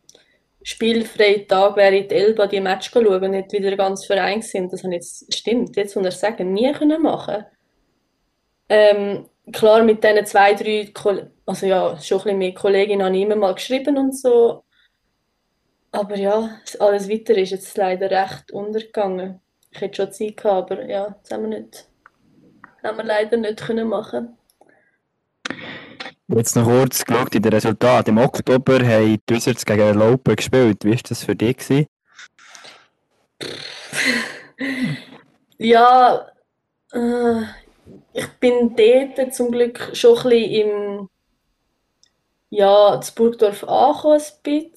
[0.65, 4.73] spielfreien Tag wäre ich die Elba die Match schauen und nicht wieder ganz Verein sind.
[4.73, 7.45] Das jetzt, stimmt, jetzt muss ich sagen, nie können machen.
[8.67, 10.91] Ähm, klar, mit diesen zwei, drei,
[11.45, 14.63] also ja, schon ein bisschen mehr Kolleginnen habe ich immer mal geschrieben und so.
[15.91, 19.39] Aber ja, alles weiter ist jetzt leider recht untergegangen.
[19.69, 21.87] Ich hätte schon Zeit gehabt, aber ja, das haben wir nicht,
[22.83, 24.35] haben wir leider nicht können machen.
[26.27, 28.09] Jetzt noch kurz geschaut in den Resultaten.
[28.09, 30.83] Im Oktober haben die Wizards gegen Laupen gespielt.
[30.83, 31.57] Wie war das für dich?
[35.59, 36.27] ja,
[36.91, 37.41] äh,
[38.13, 41.09] ich bin dort zum Glück schon ein bisschen im
[42.49, 44.71] ja, zu Burgdorf angekommen.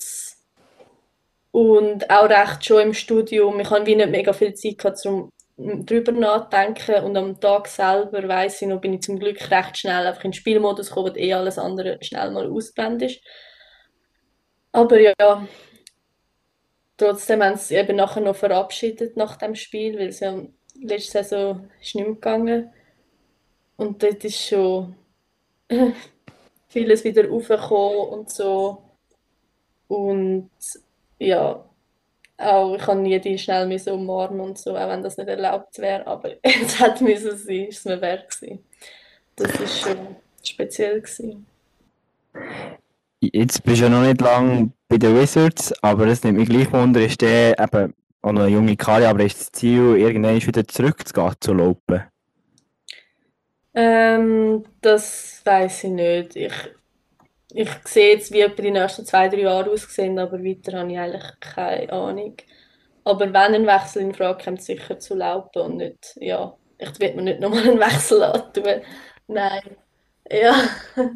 [1.51, 3.59] Und auch recht schon im Studium.
[3.61, 8.63] Ich habe wie nicht mega viel Zeit um drüber nachdenken und am Tag selber weiß
[8.63, 11.59] ich noch, bin ich zum Glück recht schnell einfach in den Spielmodus gekommen, eh alles
[11.59, 13.21] andere schnell mal ausgeblendet ist.
[14.73, 15.15] Aber ja,
[16.97, 20.41] trotzdem haben sie eben nachher noch verabschiedet nach dem Spiel, weil es ja
[20.81, 22.73] letzte Saison ist nicht mehr gegangen.
[23.77, 24.95] Und dort ist schon
[26.69, 28.83] vieles wieder aufgekommen und so.
[29.89, 30.51] Und
[31.19, 31.68] ja,
[32.39, 36.07] auch ich kann jede schnell müssen umarmen und so, auch wenn das nicht erlaubt wäre,
[36.07, 38.65] aber es hätte müssen sein, ist es mir wert gewesen.
[39.37, 41.47] Das ist schon speziell gewesen.
[43.21, 46.73] Jetzt bist du ja noch nicht lange bei den Wizards, aber es nimmt mich gleich
[46.73, 50.67] wunder, ist der eben auch noch eine junge Kari, aber ist das Ziel, irgendwann wieder
[50.67, 52.05] zurückzugehen zu laufen?
[53.75, 56.37] Ähm, das weiß ich nicht.
[56.37, 56.53] Ich
[57.53, 60.99] ich sehe jetzt, wie etwa die nächsten zwei, drei Jahre aussehen, aber weiter habe ich
[60.99, 62.37] eigentlich keine Ahnung.
[63.05, 67.15] Aber wenn ein Wechsel in Frage kommt, sicher zu Laupen und nicht, ja, ich will
[67.15, 68.83] mir nicht nochmal einen Wechsel antun.
[69.29, 69.77] Nein.
[70.31, 70.55] Ja,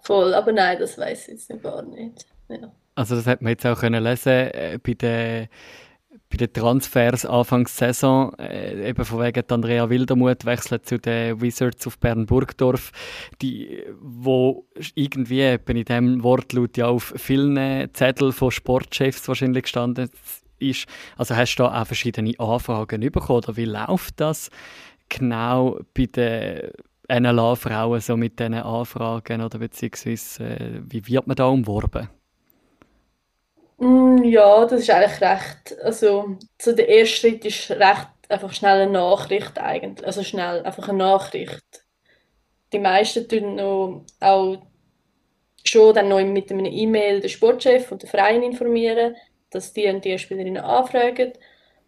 [0.00, 0.34] voll.
[0.34, 2.26] Aber nein, das weiß ich jetzt gar nicht.
[2.48, 2.72] Ja.
[2.94, 5.48] Also das hat man jetzt auch können lesen äh, bei den
[6.32, 11.86] bei den Transfers Anfangs Saison, äh, eben von wegen Andrea Wildermuth wechselt zu den Wizards
[11.86, 12.90] auf Bern-Burgdorf,
[13.42, 20.08] die, wo irgendwie eben in diesem Wortlaut ja auf vielen Zetteln von Sportchefs wahrscheinlich gestanden
[20.58, 20.86] ist.
[21.18, 24.48] Also hast du da auch verschiedene Anfragen bekommen oder wie läuft das
[25.10, 26.70] genau bei den
[27.10, 32.08] NLA-Frauen so mit diesen Anfragen oder beziehungsweise äh, wie wird man da umworben?
[33.82, 38.82] Mm, ja, das ist eigentlich recht, also so der erste Schritt ist recht einfach schnell
[38.82, 41.84] eine Nachricht eigentlich, also schnell einfach eine Nachricht.
[42.72, 44.58] Die meisten tun noch auch
[45.64, 49.16] schon dann noch mit einem E-Mail den Sportchef und den Verein informieren,
[49.50, 51.32] dass die und die Spielerinnen anfragen.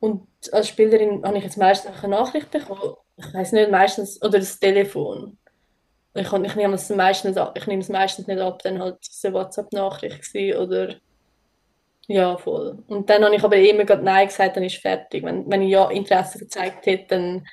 [0.01, 2.95] Und als Spielerin habe ich jetzt meistens eine Nachricht bekommen.
[3.17, 5.39] Ich weiß nicht, meistens, oder das Telefon.
[6.15, 10.57] Ich, ich, nehme es meistens, ich nehme es meistens nicht ab, dann halt eine WhatsApp-Nachricht
[10.57, 10.97] oder
[12.07, 12.79] ja, voll.
[12.89, 15.25] Und dann habe ich aber immer gerade Nein gesagt, dann ist fertig.
[15.25, 17.47] Wenn, wenn ich ja Interesse gezeigt hätte, dann,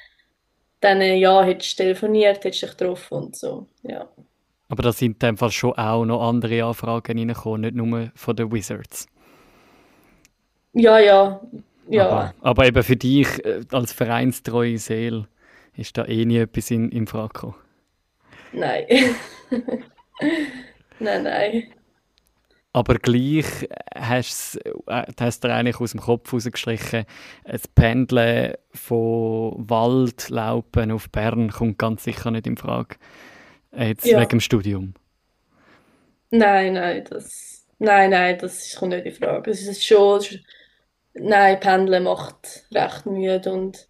[0.81, 4.07] dann äh, ja, hättest du telefoniert, hättest dich getroffen und so, ja.
[4.67, 8.35] Aber da sind in dem Fall schon auch noch andere Anfragen reingekommen, nicht nur von
[8.35, 9.07] den Wizards.
[10.73, 11.41] Ja, ja,
[11.89, 12.07] ja.
[12.07, 15.27] Aber, aber eben für dich äh, als vereinstreue Seele
[15.75, 17.55] ist da eh nie etwas in, in Frage gekommen?
[18.53, 18.85] Nein.
[20.99, 21.63] nein, nein.
[22.73, 24.57] Aber gleich hast,
[24.87, 25.05] äh,
[25.41, 27.05] du eigentlich aus dem Kopf rausgestrichen,
[27.43, 32.95] das Pendeln von Waldlaupen auf Bern kommt ganz sicher nicht in Frage.
[33.75, 34.19] Jetzt ja.
[34.19, 34.93] wegen dem Studium.
[36.29, 39.51] Nein, nein, das, nein, nein, das kommt nicht in Frage.
[39.51, 40.21] Es ist schon,
[41.13, 43.87] nein, Pendeln macht recht müde und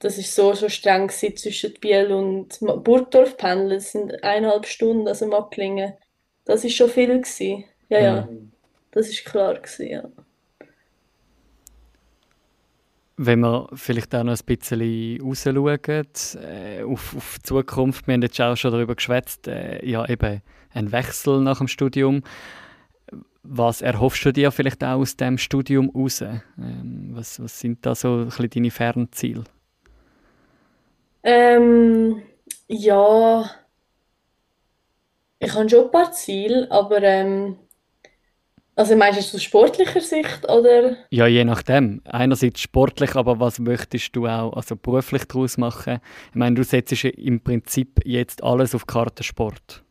[0.00, 3.70] das ist so schon streng zwischen Biel und Burgdorf pendeln.
[3.70, 5.94] Das sind eineinhalb Stunden, also Macklingen.
[6.44, 7.64] Das ist schon viel gewesen.
[7.88, 8.28] Ja, ja,
[8.90, 10.04] das ist klar gewesen, ja.
[13.18, 18.22] Wenn wir vielleicht auch noch ein bisschen rausschauen äh, auf, auf die Zukunft, wir haben
[18.22, 20.42] jetzt auch schon darüber geschwätzt, äh, ja eben
[20.74, 22.22] ein Wechsel nach dem Studium.
[23.42, 26.20] Was erhoffst du dir vielleicht auch aus dem Studium raus?
[26.20, 29.44] Ähm, was, was sind da so ein bisschen deine Fernziele?
[31.22, 32.22] Ähm,
[32.68, 33.50] ja,
[35.38, 37.56] ich habe schon ein paar Ziele, aber ähm,
[38.78, 40.98] Also meinst du es aus sportlicher Sicht oder?
[41.08, 42.02] Ja, je nachdem.
[42.04, 45.98] Einerseits sportlich, aber was möchtest du auch also beruflich daraus machen?
[46.28, 49.82] Ich meine, du setzt ja im Prinzip jetzt alles auf Kartensport.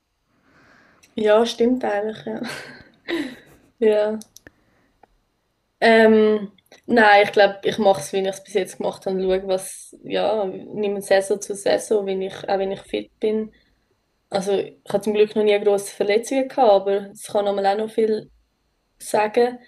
[1.15, 2.41] Ja, stimmt eigentlich, ja.
[3.79, 4.19] ja.
[5.81, 6.51] Ähm,
[6.85, 9.95] nein, ich glaube, ich mache es, wie ich es bis jetzt gemacht habe, schaue, was,
[10.03, 13.51] ja, nehme Saison zu Saison, wenn ich, auch wenn ich fit bin.
[14.29, 17.89] Also ich habe zum Glück noch nie grosse Verletzungen gehabt, aber es kann auch noch
[17.89, 18.29] viel
[19.09, 19.59] sagen.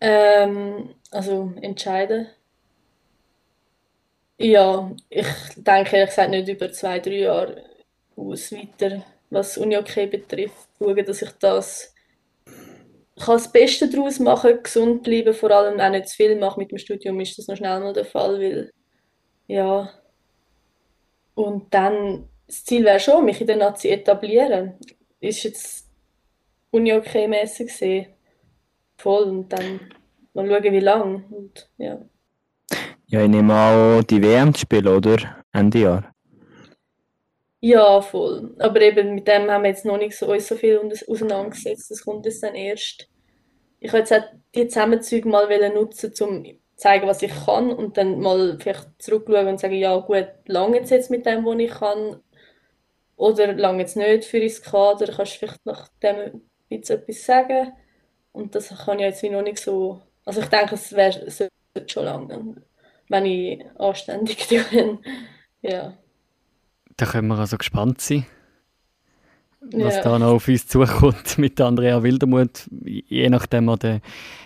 [0.00, 2.28] Ähm, also entscheiden.
[4.38, 7.64] Ja, ich denke ehrlich gesagt nicht über zwei, drei Jahre
[8.16, 11.94] aus weiter, was Uni-OK betrifft, schauen, dass ich das
[13.18, 16.60] kann das Beste daraus machen, gesund bleiben, vor allem auch nicht zu viel machen.
[16.60, 18.72] Mit dem Studium ist das noch schnell mal der Fall, weil
[19.48, 19.90] ja
[21.34, 24.74] und dann das Ziel wäre schon, mich in der Nazi etablieren.
[25.20, 25.88] Ist jetzt
[26.70, 28.15] Uni-OK-mäßig gesehen
[29.06, 29.78] voll und dann
[30.34, 31.24] mal schauen, wie lange.
[31.30, 31.96] Und, ja.
[33.06, 35.44] ja, ich nehme auch die WM zu spielen, oder?
[35.52, 36.12] Ende Jahr.
[37.60, 38.56] Ja, voll.
[38.58, 41.88] Aber eben mit dem haben wir jetzt noch nicht so, uns so viel auseinandergesetzt.
[41.90, 43.08] Das kommt jetzt dann erst.
[43.78, 47.96] Ich wollte jetzt auch die Zusammenzüge mal nutzen, um zu zeigen, was ich kann und
[47.96, 51.70] dann mal vielleicht zurückschauen und sagen, ja gut, lange jetzt, jetzt mit dem, was ich
[51.70, 52.20] kann
[53.14, 55.06] oder lange jetzt nicht für ins Kader.
[55.06, 57.72] Kannst du vielleicht nach dem etwas sagen?
[58.36, 60.02] Und das kann ich jetzt wie noch nicht so.
[60.26, 61.50] Also ich denke, es wäre
[61.86, 62.56] schon lange,
[63.08, 64.98] wenn ich anständig bin.
[65.62, 65.94] ja.
[66.98, 68.26] Da können wir also gespannt sein,
[69.62, 70.02] was ja.
[70.02, 74.00] da noch auf uns zukommt mit Andrea Wildermuth, je nachdem an der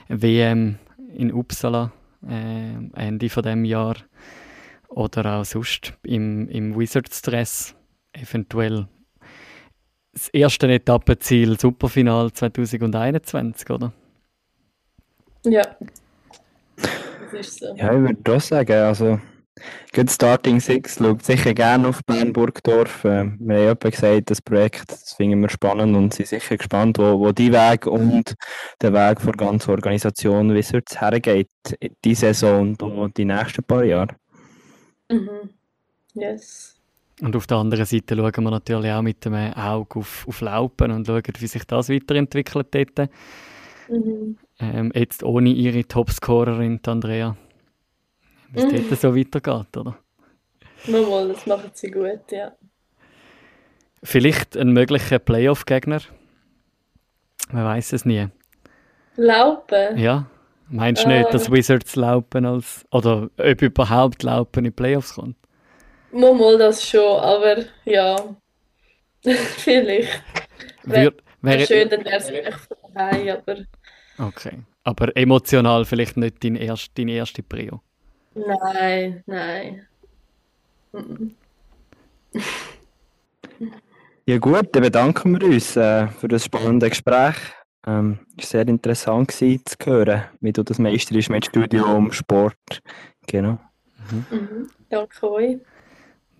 [0.09, 0.79] WM
[1.13, 1.91] in Uppsala
[2.29, 3.97] äh, Ende von dem Jahr
[4.87, 7.75] oder auch sonst im, im Wizards-Dress
[8.13, 8.87] eventuell
[10.13, 13.93] das erste Etappenziel Superfinal 2021, oder?
[15.45, 15.63] Ja.
[16.77, 17.75] Das ist so.
[17.77, 19.21] Ja, ich würde auch sagen, also
[19.95, 23.05] Good Starting Six schaut sicher gerne auf Bern-Burgdorf.
[23.05, 26.99] Äh, wir haben ja gesagt, das Projekt das finden wir spannend und sind sicher gespannt,
[26.99, 28.35] wo, wo die Weg und
[28.81, 31.49] der Weg der ganzen Organisation wie es hergeht,
[32.05, 34.17] die Saison und die nächsten paar Jahre.
[35.11, 35.51] Mhm.
[36.15, 36.80] Yes.
[37.21, 40.91] Und auf der anderen Seite schauen wir natürlich auch mit dem Auge auf, auf Laupen
[40.91, 43.11] und schauen, wie sich das weiterentwickelt dort.
[43.89, 44.39] Mhm.
[44.59, 47.37] Ähm, jetzt ohne ihre Topscorerin, Andrea.
[48.53, 48.89] Wie es mhm.
[48.89, 49.99] dort so weitergeht, oder?
[50.87, 52.53] Mal, das machen sie gut, ja.
[54.03, 56.01] Vielleicht ein möglicher Playoff-Gegner?
[57.53, 58.29] Man weiß es nie.
[59.17, 59.99] Laupen?
[59.99, 60.27] Ja.
[60.69, 61.19] Meinst du ah.
[61.19, 62.87] nicht, dass Wizards Laupen als.
[62.93, 65.37] oder ob überhaupt Laupen in die Playoffs kommt?
[66.13, 68.37] Mal, mal das schon, aber ja.
[69.23, 70.23] Vielleicht.
[70.83, 73.57] Wäre wär, schön, dann wäre es vielleicht vorbei, aber.
[74.19, 74.59] Okay.
[74.83, 77.83] Aber emotional vielleicht nicht dein erst, deine erste Prio?
[78.35, 79.87] Nein, nein.
[84.25, 87.37] ja gut, dann bedanken wir uns äh, für das spannende Gespräch.
[87.87, 92.81] Ähm, es war sehr interessant gewesen, zu hören, wie du das meisterst mit Studium, Sport.
[93.27, 93.59] Genau.
[94.11, 94.27] Mhm.
[94.31, 94.71] Mhm.
[94.89, 95.59] Danke euch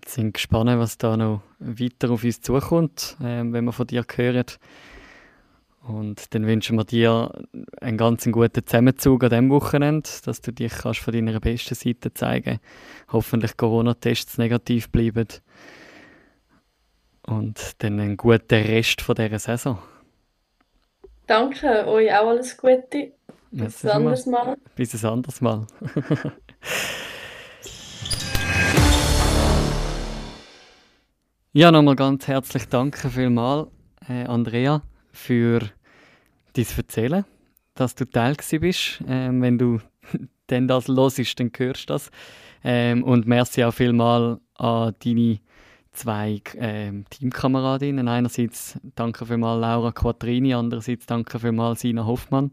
[0.05, 4.45] sind gespannt, was da noch weiter auf uns zukommt, äh, wenn wir von dir hören.
[5.83, 7.31] Und dann wünschen wir dir
[7.81, 12.13] einen ganz guten Zusammenzug an diesem Wochenende, dass du dich kannst von deiner besten Seite
[12.13, 12.59] zeigen
[13.11, 15.27] Hoffentlich Corona-Tests negativ bleiben.
[17.25, 19.79] Und dann einen guten Rest von dieser Saison.
[21.25, 23.13] Danke, euch auch alles Gute.
[23.51, 24.57] Bis ein anderes Mal.
[24.75, 25.65] Bis ein anderes Mal.
[31.53, 33.67] Ja, nochmal ganz herzlich danke vielmals,
[34.07, 35.59] äh, Andrea, für
[36.53, 37.25] dein Erzählen,
[37.75, 39.03] dass du Teil bist.
[39.05, 39.79] Ähm, wenn du
[40.49, 42.09] denn das hörst, dann hörst du das.
[42.63, 45.39] Ähm, und merci auch vielmals an deine
[45.91, 48.07] zwei ähm, Teamkameradinnen.
[48.07, 52.51] Einerseits danke vielmals Laura Quattrini, andererseits danke vielmals Sina Hoffmann.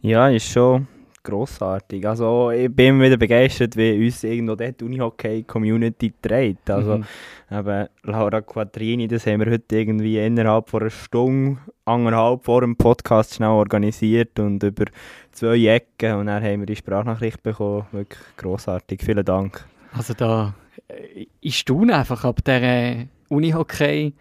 [0.00, 0.86] Ja, ist schon
[1.26, 2.06] grossartig.
[2.06, 6.70] Also ich bin wieder begeistert, wie uns irgendwo dort Unihockey-Community trägt.
[6.70, 7.04] Also mhm.
[7.50, 12.76] eben Laura Quattrini, das haben wir heute irgendwie innerhalb von einer Stunde, anderthalb vor dem
[12.76, 14.84] Podcast schnell organisiert und über
[15.32, 17.86] zwei Ecken und dann haben wir die Sprachnachricht bekommen.
[17.92, 19.02] Wirklich grossartig.
[19.02, 19.66] Vielen Dank.
[19.92, 20.54] Also da,
[20.88, 24.12] äh, ich staune einfach ab dieser Unihockey-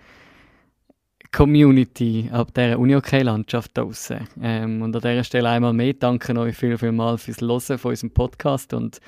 [1.35, 4.19] Community, ab dieser Uni-OK-Landschaft draußen.
[4.41, 7.91] Ähm, und an dieser Stelle einmal mehr danke euch viel, viel mal fürs Hören von
[7.91, 9.01] unserem Podcast und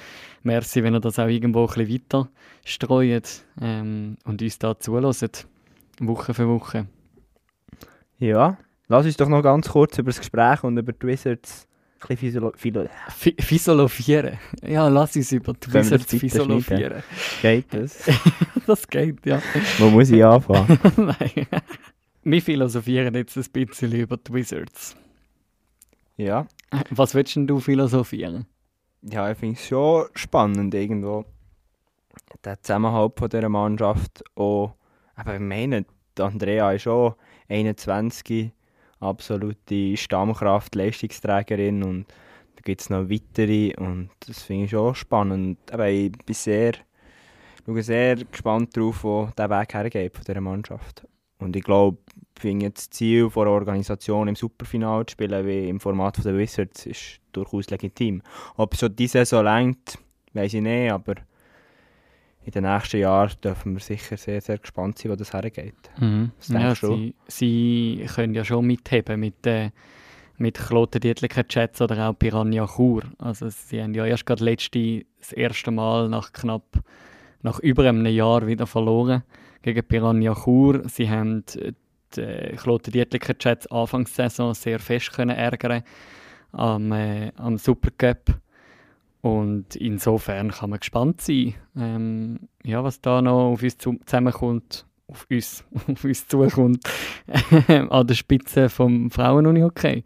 [0.44, 2.30] merci, wenn ihr das auch irgendwo ein bisschen weiter
[2.66, 3.30] streut
[3.62, 5.48] ähm, und uns da zulässt,
[6.00, 6.88] Woche für Woche.
[8.20, 8.58] Ja,
[8.90, 11.68] Lass uns doch noch ganz kurz über das Gespräch und über die Wizards
[12.00, 14.38] ein bisschen physio philo Fi- Philosophieren.
[14.66, 17.04] Ja, lass uns über die Wizards philosophieren.
[17.42, 18.04] Geht das?
[18.68, 19.42] Das geht, ja.
[19.78, 20.78] Wo muss ich anfangen?
[20.98, 21.48] Nein.
[22.30, 24.98] Wir philosophieren jetzt ein bisschen über die Wizards.
[26.18, 26.46] ja.
[26.90, 28.46] Was willst denn du philosophieren?
[29.02, 31.24] Ja, ich finde es schon spannend irgendwo.
[32.44, 34.76] Der Zusammenhalt von dieser Mannschaft auch.
[35.16, 35.86] Aber ich meine,
[36.20, 37.16] Andrea ist auch
[37.48, 38.52] 21,
[39.00, 42.08] absolute Stammkraft, Leistungsträgerin und
[42.58, 45.60] da gibt es noch weitere und das finde ich schon spannend.
[45.72, 46.74] Aber ich bin sehr,
[47.66, 51.08] schaue sehr gespannt darauf, wo der Weg hergeht von dieser Mannschaft.
[51.40, 51.98] Und ich glaube,
[52.38, 56.86] finde das Ziel von einer Organisation im Superfinale zu spielen, wie im Format der Wizards,
[56.86, 58.22] ist durchaus legitim.
[58.56, 59.98] Ob es schon diese Saison längt,
[60.34, 61.16] weiß ich nicht, aber
[62.44, 65.76] in den nächsten Jahren dürfen wir sicher sehr, sehr gespannt sein, wo das hergeht.
[66.00, 66.32] Mhm.
[66.38, 69.72] Was Ja, sie, sie können ja schon mitheben mit, äh,
[70.38, 73.04] mit Kloten Dietliken Chats oder auch Piranha Chur.
[73.18, 76.80] Also sie haben ja erst gerade letzte, das erste Mal nach knapp,
[77.42, 79.24] nach über einem Jahr wieder verloren
[79.62, 80.84] gegen Piranha Chur.
[80.88, 81.74] Sie haben äh,
[82.16, 85.84] die äh, Kloten Dietliken Chats Anfangssaison sehr fest können ärgern
[86.52, 88.40] am, äh, am Supercup.
[89.22, 94.86] Und insofern kann man gespannt sein, ähm, ja, was da noch auf uns zu zusammenkommt,
[95.08, 96.88] auf uns, auf uns zukommt,
[97.68, 100.04] an der Spitze vom Frauenunihockey.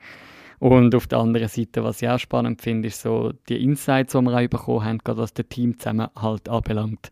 [0.60, 4.22] Und auf der anderen Seite, was ich auch spannend finde, ist so die Insights, die
[4.22, 7.10] wir auch bekommen haben, gerade was der Teamzusammenhalt anbelangt.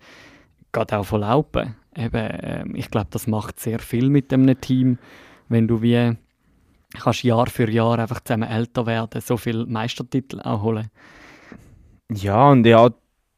[0.71, 1.75] Gerade auch von Laupen.
[1.95, 4.97] Eben, ähm, ich glaube, das macht sehr viel mit einem Team,
[5.47, 6.15] wenn du wie
[6.97, 10.89] kannst Jahr für Jahr einfach zusammen älter werden, so viele Meistertitel auch holen.
[12.11, 12.89] Ja, und ja,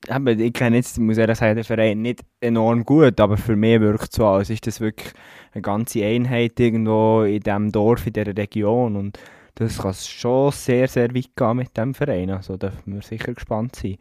[0.09, 3.81] eben, ich kenne jetzt, muss ehrlich sagen, den Verein nicht enorm gut, aber für mich
[3.81, 5.11] wirkt es so, als ist das wirklich
[5.53, 9.19] eine ganze Einheit irgendwo in diesem Dorf, in dieser Region und
[9.55, 13.33] das kann schon sehr, sehr weit gehen mit diesem Verein, also da dürfen wir sicher
[13.33, 13.97] gespannt sein.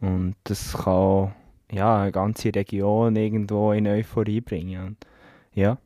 [0.00, 1.34] Und das kann
[1.70, 4.96] ja, eine ganze Region irgendwo in Euphorie bringen.
[5.54, 5.78] Ja,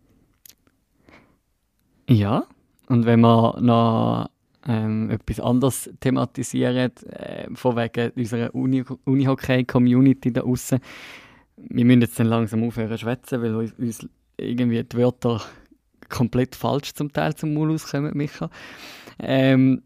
[2.09, 2.45] Ja,
[2.89, 4.29] und wenn wir noch
[4.67, 10.79] ähm, etwas anderes thematisieren, äh, von wegen unserer Uni- Unihockey-Community da außen,
[11.57, 14.07] wir müssen jetzt dann langsam aufhören zu schwätzen, weil uns,
[14.37, 15.41] irgendwie die Wörter
[16.09, 18.51] komplett falsch zum Teil zum Mund auskommen, Micha.
[19.19, 19.83] Ähm,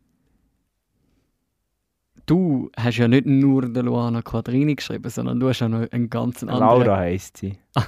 [2.27, 6.11] du hast ja nicht nur der Luana Quadrini geschrieben, sondern du hast ja noch einen
[6.11, 6.61] ganz anderen...
[6.61, 7.59] Laura heisst sie.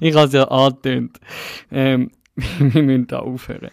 [0.00, 1.18] Ich habe es ja angetönt.
[1.70, 3.70] Ähm, wir müssen da aufhören.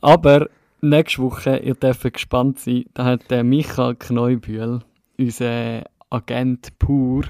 [0.00, 0.48] Aber
[0.80, 4.80] nächste Woche, ihr dürft gespannt sein, da hat der Michael Kneubühl,
[5.18, 7.24] unser Agent pur,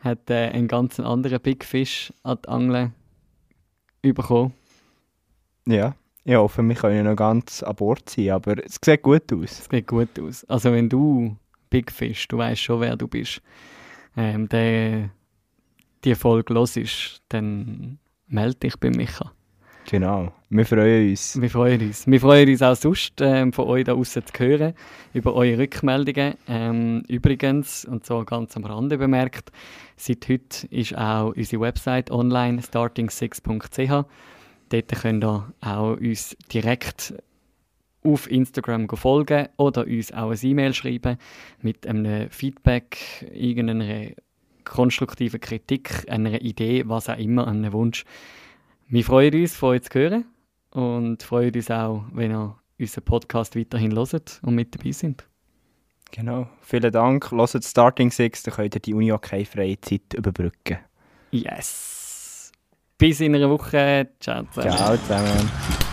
[0.00, 2.92] hat äh, einen ganz anderen Big Fish an die Angel
[4.02, 4.52] bekommen.
[5.66, 5.94] Ja,
[6.24, 9.60] ich hoffe, wir können noch ganz an Bord sein, aber es sieht gut aus.
[9.60, 10.44] Es sieht gut aus.
[10.44, 11.36] Also wenn du
[11.68, 13.42] Big Fish, du weißt schon, wer du bist,
[14.16, 15.10] ähm, der
[16.04, 19.32] die Folge los ist, dann melde dich bei Micha.
[19.86, 21.40] Genau, wir freuen uns.
[21.40, 22.06] Wir freuen uns.
[22.06, 24.72] Wir freuen uns auch sonst, ähm, von euch da außen zu hören,
[25.12, 26.34] über eure Rückmeldungen.
[26.48, 29.52] Ähm, übrigens, und so ganz am Rande bemerkt,
[29.96, 34.06] seit heute ist auch unsere Website online, starting6.ch.
[34.82, 37.14] Dort könnt ihr auch uns direkt
[38.02, 41.16] auf Instagram folgen oder uns auch ein E-Mail schreiben
[41.62, 42.98] mit einem Feedback,
[43.32, 44.10] irgendeiner
[44.64, 48.04] konstruktiven Kritik, einer Idee, was auch immer, einem Wunsch.
[48.88, 50.24] Wir freuen uns, von euch zu hören
[50.70, 55.24] und freuen uns auch, wenn ihr unseren Podcast weiterhin hört und mit dabei sind.
[56.10, 57.30] Genau, vielen Dank.
[57.30, 60.78] Hört Starting Six, dann könnt ihr die Uni okay freie Zeit überbrücken.
[61.30, 62.03] Yes!
[63.04, 64.08] Bis in einer Woche.
[64.18, 64.76] Ciao zusammen.
[64.78, 65.83] Ciao zusammen.